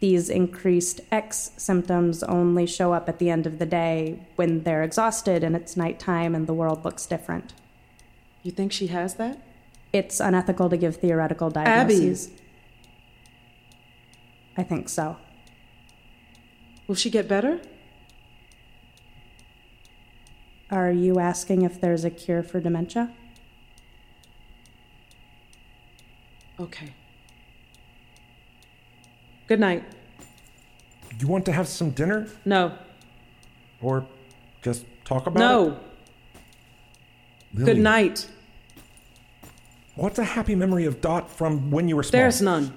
These 0.00 0.28
increased 0.28 1.00
X 1.10 1.52
symptoms 1.56 2.22
only 2.22 2.66
show 2.66 2.92
up 2.92 3.08
at 3.08 3.18
the 3.18 3.30
end 3.30 3.46
of 3.46 3.58
the 3.58 3.66
day 3.66 4.20
when 4.36 4.64
they're 4.64 4.82
exhausted 4.82 5.42
and 5.42 5.56
it's 5.56 5.76
nighttime 5.76 6.34
and 6.34 6.46
the 6.46 6.52
world 6.52 6.84
looks 6.84 7.06
different. 7.06 7.54
You 8.42 8.50
think 8.50 8.72
she 8.72 8.88
has 8.88 9.14
that? 9.14 9.40
It's 9.92 10.20
unethical 10.20 10.68
to 10.68 10.76
give 10.76 10.96
theoretical 10.96 11.48
diagnoses. 11.48 12.30
I 14.56 14.62
think 14.62 14.88
so. 14.88 15.16
Will 16.86 16.94
she 16.94 17.10
get 17.10 17.28
better? 17.28 17.60
Are 20.70 20.90
you 20.90 21.18
asking 21.18 21.62
if 21.62 21.80
there's 21.80 22.04
a 22.04 22.10
cure 22.10 22.42
for 22.42 22.60
dementia? 22.60 23.12
Okay. 26.58 26.92
Good 29.46 29.60
night. 29.60 29.84
You 31.18 31.28
want 31.28 31.44
to 31.46 31.52
have 31.52 31.68
some 31.68 31.90
dinner? 31.90 32.28
No. 32.44 32.76
Or 33.80 34.06
just 34.62 34.84
talk 35.04 35.26
about 35.26 35.40
it? 35.40 35.44
No. 35.44 35.80
Good 37.64 37.78
night. 37.78 38.28
What's 39.94 40.18
a 40.18 40.24
happy 40.24 40.54
memory 40.54 40.86
of 40.86 41.00
Dot 41.00 41.30
from 41.30 41.70
when 41.70 41.88
you 41.88 41.94
were 41.94 42.02
small? 42.02 42.20
There's 42.20 42.42
none. 42.42 42.76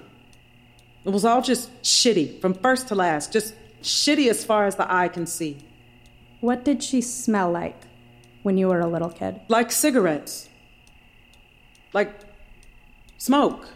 It 1.04 1.10
was 1.10 1.24
all 1.24 1.42
just 1.42 1.82
shitty 1.82 2.40
from 2.40 2.54
first 2.54 2.88
to 2.88 2.94
last, 2.94 3.32
just 3.32 3.54
shitty 3.82 4.28
as 4.28 4.44
far 4.44 4.66
as 4.66 4.76
the 4.76 4.92
eye 4.92 5.08
can 5.08 5.26
see. 5.26 5.58
What 6.40 6.64
did 6.64 6.82
she 6.82 7.00
smell 7.00 7.50
like 7.50 7.82
when 8.42 8.56
you 8.56 8.68
were 8.68 8.80
a 8.80 8.86
little 8.86 9.10
kid? 9.10 9.40
Like 9.48 9.72
cigarettes. 9.72 10.48
Like 11.92 12.12
smoke. 13.16 13.68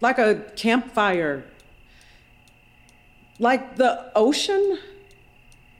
Like 0.00 0.18
a 0.18 0.44
campfire. 0.56 1.44
Like 3.38 3.76
the 3.76 4.10
ocean. 4.16 4.78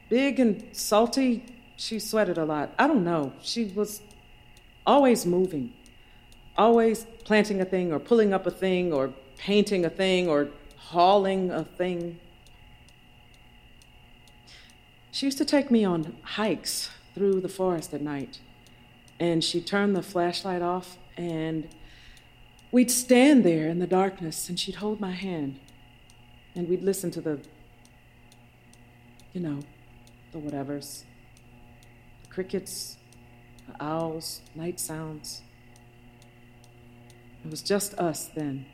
Big 0.09 0.39
and 0.39 0.65
salty. 0.73 1.45
She 1.77 1.99
sweated 1.99 2.39
a 2.39 2.45
lot. 2.45 2.73
I 2.79 2.87
don't 2.87 3.05
know. 3.05 3.33
She 3.43 3.67
was 3.67 4.01
always 4.87 5.27
moving. 5.27 5.73
Always 6.57 7.07
planting 7.25 7.61
a 7.61 7.65
thing 7.65 7.93
or 7.93 7.99
pulling 7.99 8.33
up 8.33 8.47
a 8.47 8.51
thing 8.51 8.93
or 8.93 9.13
painting 9.37 9.85
a 9.85 9.91
thing 9.91 10.29
or 10.29 10.49
hauling 10.77 11.51
a 11.51 11.65
thing. 11.65 12.19
She 15.18 15.26
used 15.26 15.38
to 15.38 15.44
take 15.44 15.68
me 15.68 15.85
on 15.85 16.16
hikes 16.22 16.90
through 17.12 17.40
the 17.40 17.48
forest 17.48 17.92
at 17.92 18.00
night. 18.00 18.38
And 19.18 19.42
she'd 19.42 19.66
turn 19.66 19.94
the 19.94 20.00
flashlight 20.00 20.62
off, 20.62 20.96
and 21.16 21.68
we'd 22.70 22.88
stand 22.88 23.42
there 23.42 23.68
in 23.68 23.81
the 23.81 23.87
darkness, 23.88 24.48
and 24.48 24.61
she'd 24.61 24.76
hold 24.76 25.00
my 25.00 25.11
hand. 25.11 25.59
And 26.54 26.68
we'd 26.68 26.85
listen 26.85 27.11
to 27.11 27.20
the, 27.20 27.40
you 29.33 29.40
know, 29.40 29.59
the 30.31 30.38
whatevers 30.38 31.02
the 32.22 32.28
crickets, 32.28 32.96
the 33.66 33.74
owls, 33.83 34.40
night 34.54 34.78
sounds. 34.78 35.42
It 37.44 37.50
was 37.50 37.61
just 37.61 37.92
us 37.94 38.26
then. 38.26 38.66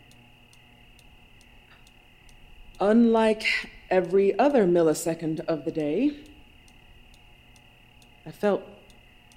Unlike 2.80 3.46
every 3.88 4.38
other 4.38 4.66
millisecond 4.66 5.40
of 5.46 5.64
the 5.64 5.72
day, 5.72 6.23
I 8.26 8.30
felt 8.30 8.62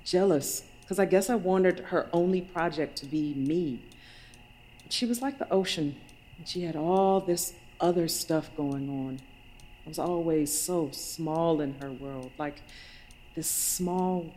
jealous 0.03 0.63
because 0.81 0.99
I 0.99 1.05
guess 1.05 1.29
I 1.29 1.35
wanted 1.35 1.79
her 1.79 2.09
only 2.13 2.41
project 2.41 2.97
to 2.99 3.05
be 3.05 3.33
me. 3.33 3.81
But 4.83 4.93
she 4.93 5.05
was 5.05 5.21
like 5.21 5.37
the 5.37 5.51
ocean, 5.51 5.97
and 6.37 6.47
she 6.47 6.63
had 6.63 6.75
all 6.75 7.19
this 7.19 7.53
other 7.79 8.07
stuff 8.07 8.49
going 8.55 8.89
on. 8.89 9.19
I 9.85 9.89
was 9.89 9.99
always 9.99 10.57
so 10.57 10.89
small 10.91 11.59
in 11.59 11.75
her 11.81 11.91
world, 11.91 12.31
like 12.37 12.61
this 13.35 13.49
small, 13.49 14.33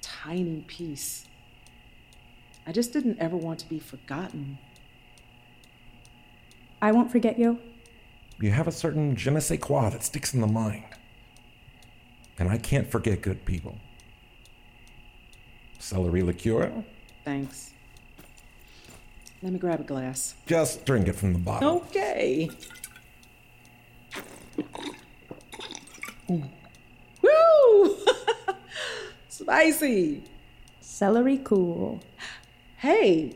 tiny 0.00 0.64
piece. 0.66 1.26
I 2.66 2.72
just 2.72 2.92
didn't 2.92 3.18
ever 3.18 3.36
want 3.36 3.58
to 3.60 3.68
be 3.68 3.78
forgotten. 3.78 4.58
I 6.80 6.92
won't 6.92 7.12
forget 7.12 7.38
you. 7.38 7.58
You 8.40 8.50
have 8.50 8.66
a 8.66 8.72
certain 8.72 9.14
je 9.14 9.30
ne 9.30 9.40
sais 9.40 9.58
quoi 9.58 9.90
that 9.90 10.02
sticks 10.02 10.34
in 10.34 10.40
the 10.40 10.46
mind. 10.46 10.84
And 12.38 12.48
I 12.48 12.58
can't 12.58 12.90
forget 12.90 13.22
good 13.22 13.44
people. 13.44 13.78
Celery 15.78 16.22
liqueur? 16.22 16.84
Thanks. 17.24 17.70
Let 19.42 19.52
me 19.52 19.58
grab 19.58 19.80
a 19.80 19.84
glass. 19.84 20.34
Just 20.46 20.84
drink 20.84 21.08
it 21.08 21.14
from 21.14 21.32
the 21.32 21.38
bottle. 21.38 21.84
Okay. 21.88 22.50
Woo! 26.28 26.42
Spicy. 29.28 30.22
Celery 30.80 31.38
cool. 31.38 32.00
Hey, 32.76 33.34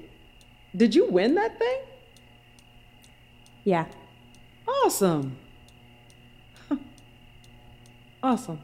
did 0.76 0.94
you 0.94 1.06
win 1.06 1.35
that 1.35 1.59
thing? 1.59 1.80
Yeah. 3.64 3.87
Awesome. 4.68 5.37
awesome. 8.22 8.61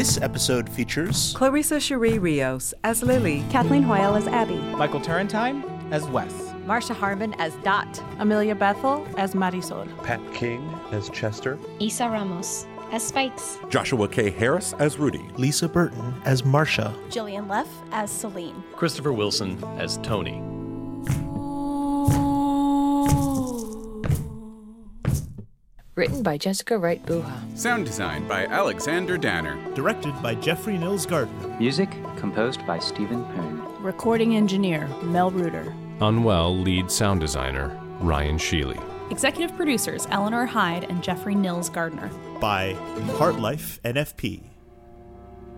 This 0.00 0.18
episode 0.22 0.66
features 0.66 1.34
Clarisa 1.34 1.78
Cherie 1.78 2.18
Rios 2.18 2.72
as 2.84 3.02
Lily, 3.02 3.44
Kathleen 3.50 3.82
Hoil 3.82 4.16
as 4.16 4.26
Abbie, 4.26 4.56
Michael 4.56 4.98
Turrentine 5.02 5.62
as 5.90 6.06
Wes, 6.08 6.32
Marsha 6.66 6.94
Harman 6.94 7.34
as 7.34 7.54
Dot, 7.56 8.02
Amelia 8.18 8.54
Bethel 8.54 9.06
as 9.18 9.34
Marisol, 9.34 9.86
Pat 10.02 10.18
King 10.32 10.66
as 10.90 11.10
Chester, 11.10 11.58
Isa 11.80 12.08
Ramos 12.08 12.66
as 12.92 13.06
Spikes, 13.06 13.58
Joshua 13.68 14.08
K. 14.08 14.30
Harris 14.30 14.72
as 14.78 14.96
Rudy, 14.96 15.28
Lisa 15.36 15.68
Burton 15.68 16.14
as 16.24 16.40
Marsha, 16.40 16.94
Jillian 17.10 17.46
Leff 17.46 17.68
as 17.92 18.10
Selene, 18.10 18.64
Christopher 18.76 19.12
Wilson 19.12 19.62
as 19.76 19.98
Tony. 19.98 20.59
Written 25.96 26.22
by 26.22 26.38
Jessica 26.38 26.78
Wright 26.78 27.04
Buha. 27.04 27.58
Sound 27.58 27.84
design 27.84 28.26
by 28.28 28.46
Alexander 28.46 29.18
Danner. 29.18 29.58
Directed 29.74 30.14
by 30.22 30.36
Jeffrey 30.36 30.78
Nils 30.78 31.04
Gardner. 31.04 31.58
Music 31.58 31.90
composed 32.16 32.64
by 32.64 32.78
Stephen 32.78 33.24
Poon. 33.34 33.60
Recording 33.82 34.36
engineer 34.36 34.86
Mel 35.02 35.32
Ruder. 35.32 35.74
Unwell 36.00 36.56
lead 36.56 36.90
sound 36.92 37.20
designer 37.20 37.76
Ryan 38.00 38.38
Schile. 38.38 38.82
Executive 39.10 39.54
producers 39.56 40.06
Eleanor 40.10 40.46
Hyde 40.46 40.84
and 40.84 41.02
Jeffrey 41.02 41.34
Nils 41.34 41.68
Gardner. 41.68 42.08
By 42.40 42.74
HartLife 43.18 43.80
NFP. 43.80 44.44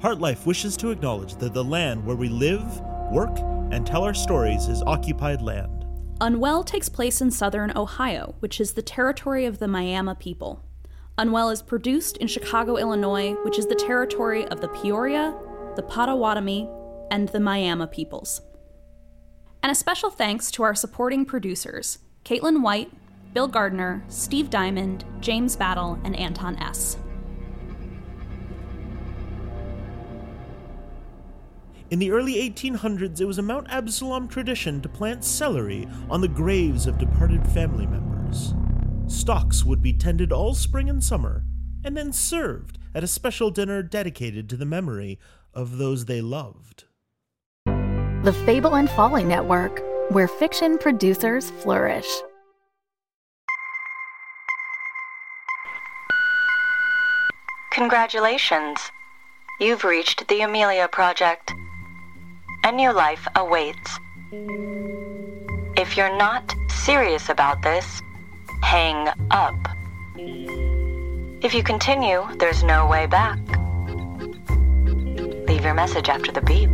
HartLife 0.00 0.46
wishes 0.46 0.78
to 0.78 0.90
acknowledge 0.90 1.34
that 1.36 1.52
the 1.52 1.62
land 1.62 2.06
where 2.06 2.16
we 2.16 2.30
live, 2.30 2.80
work, 3.12 3.38
and 3.70 3.86
tell 3.86 4.02
our 4.02 4.14
stories 4.14 4.66
is 4.66 4.82
occupied 4.86 5.42
land. 5.42 5.81
Unwell 6.22 6.62
takes 6.62 6.88
place 6.88 7.20
in 7.20 7.32
southern 7.32 7.76
Ohio, 7.76 8.36
which 8.38 8.60
is 8.60 8.74
the 8.74 8.80
territory 8.80 9.44
of 9.44 9.58
the 9.58 9.66
Miami 9.66 10.14
people. 10.14 10.62
Unwell 11.18 11.50
is 11.50 11.62
produced 11.62 12.16
in 12.18 12.28
Chicago, 12.28 12.76
Illinois, 12.76 13.32
which 13.42 13.58
is 13.58 13.66
the 13.66 13.74
territory 13.74 14.46
of 14.46 14.60
the 14.60 14.68
Peoria, 14.68 15.36
the 15.74 15.82
Potawatomi, 15.82 16.70
and 17.10 17.28
the 17.30 17.40
Miami 17.40 17.88
peoples. 17.88 18.40
And 19.64 19.72
a 19.72 19.74
special 19.74 20.10
thanks 20.10 20.52
to 20.52 20.62
our 20.62 20.76
supporting 20.76 21.24
producers 21.24 21.98
Caitlin 22.24 22.62
White, 22.62 22.92
Bill 23.34 23.48
Gardner, 23.48 24.04
Steve 24.06 24.48
Diamond, 24.48 25.04
James 25.18 25.56
Battle, 25.56 25.98
and 26.04 26.14
Anton 26.14 26.56
S. 26.62 26.98
In 31.92 31.98
the 31.98 32.10
early 32.10 32.36
1800s, 32.36 33.20
it 33.20 33.26
was 33.26 33.36
a 33.36 33.42
Mount 33.42 33.66
Absalom 33.68 34.26
tradition 34.26 34.80
to 34.80 34.88
plant 34.88 35.22
celery 35.22 35.86
on 36.08 36.22
the 36.22 36.26
graves 36.26 36.86
of 36.86 36.96
departed 36.96 37.46
family 37.48 37.84
members. 37.84 38.54
Stalks 39.08 39.62
would 39.62 39.82
be 39.82 39.92
tended 39.92 40.32
all 40.32 40.54
spring 40.54 40.88
and 40.88 41.04
summer, 41.04 41.44
and 41.84 41.94
then 41.94 42.10
served 42.10 42.78
at 42.94 43.04
a 43.04 43.06
special 43.06 43.50
dinner 43.50 43.82
dedicated 43.82 44.48
to 44.48 44.56
the 44.56 44.64
memory 44.64 45.18
of 45.52 45.76
those 45.76 46.06
they 46.06 46.22
loved. 46.22 46.84
The 47.66 48.34
Fable 48.46 48.76
and 48.76 48.88
Folly 48.88 49.22
Network, 49.22 49.82
where 50.08 50.28
fiction 50.28 50.78
producers 50.78 51.50
flourish. 51.50 52.08
Congratulations. 57.70 58.80
You've 59.60 59.84
reached 59.84 60.26
the 60.28 60.40
Amelia 60.40 60.88
Project. 60.88 61.52
A 62.64 62.70
new 62.70 62.92
life 62.92 63.26
awaits. 63.34 63.98
If 65.76 65.96
you're 65.96 66.16
not 66.16 66.54
serious 66.68 67.28
about 67.28 67.60
this, 67.62 68.00
hang 68.62 69.08
up. 69.32 69.56
If 70.16 71.54
you 71.54 71.64
continue, 71.64 72.24
there's 72.36 72.62
no 72.62 72.86
way 72.86 73.06
back. 73.06 73.40
Leave 75.48 75.64
your 75.64 75.74
message 75.74 76.08
after 76.08 76.30
the 76.30 76.40
beep. 76.40 76.70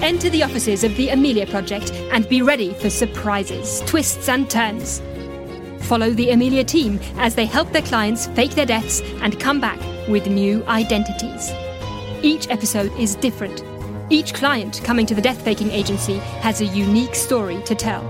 Enter 0.00 0.30
the 0.30 0.44
offices 0.44 0.84
of 0.84 0.94
the 0.96 1.08
Amelia 1.08 1.48
Project 1.48 1.90
and 2.12 2.28
be 2.28 2.42
ready 2.42 2.74
for 2.74 2.90
surprises, 2.90 3.82
twists, 3.86 4.28
and 4.28 4.48
turns. 4.48 5.02
Follow 5.80 6.10
the 6.10 6.30
Amelia 6.30 6.62
team 6.62 7.00
as 7.16 7.34
they 7.34 7.44
help 7.44 7.72
their 7.72 7.82
clients 7.82 8.28
fake 8.28 8.52
their 8.52 8.66
deaths 8.66 9.00
and 9.20 9.40
come 9.40 9.60
back 9.60 9.80
with 10.08 10.28
new 10.28 10.64
identities. 10.66 11.50
Each 12.24 12.48
episode 12.48 12.90
is 12.98 13.16
different. 13.16 13.62
Each 14.08 14.32
client 14.32 14.80
coming 14.82 15.04
to 15.04 15.14
the 15.14 15.20
death 15.20 15.42
faking 15.42 15.70
agency 15.70 16.16
has 16.40 16.62
a 16.62 16.64
unique 16.64 17.14
story 17.14 17.60
to 17.64 17.74
tell. 17.74 18.02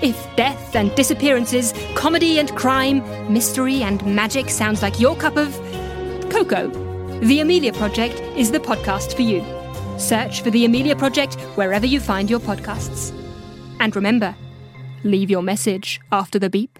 If 0.00 0.16
death 0.36 0.76
and 0.76 0.94
disappearances, 0.94 1.74
comedy 1.96 2.38
and 2.38 2.54
crime, 2.54 3.02
mystery 3.32 3.82
and 3.82 4.06
magic 4.06 4.48
sounds 4.48 4.82
like 4.82 5.00
your 5.00 5.16
cup 5.16 5.36
of 5.36 5.52
cocoa, 6.30 6.68
The 7.18 7.40
Amelia 7.40 7.72
Project 7.72 8.20
is 8.36 8.52
the 8.52 8.60
podcast 8.60 9.16
for 9.16 9.22
you. 9.22 9.44
Search 9.98 10.42
for 10.42 10.52
The 10.52 10.64
Amelia 10.64 10.94
Project 10.94 11.34
wherever 11.56 11.86
you 11.86 11.98
find 11.98 12.30
your 12.30 12.38
podcasts. 12.38 13.12
And 13.80 13.96
remember, 13.96 14.36
leave 15.02 15.28
your 15.28 15.42
message 15.42 16.00
after 16.12 16.38
the 16.38 16.50
beep. 16.50 16.78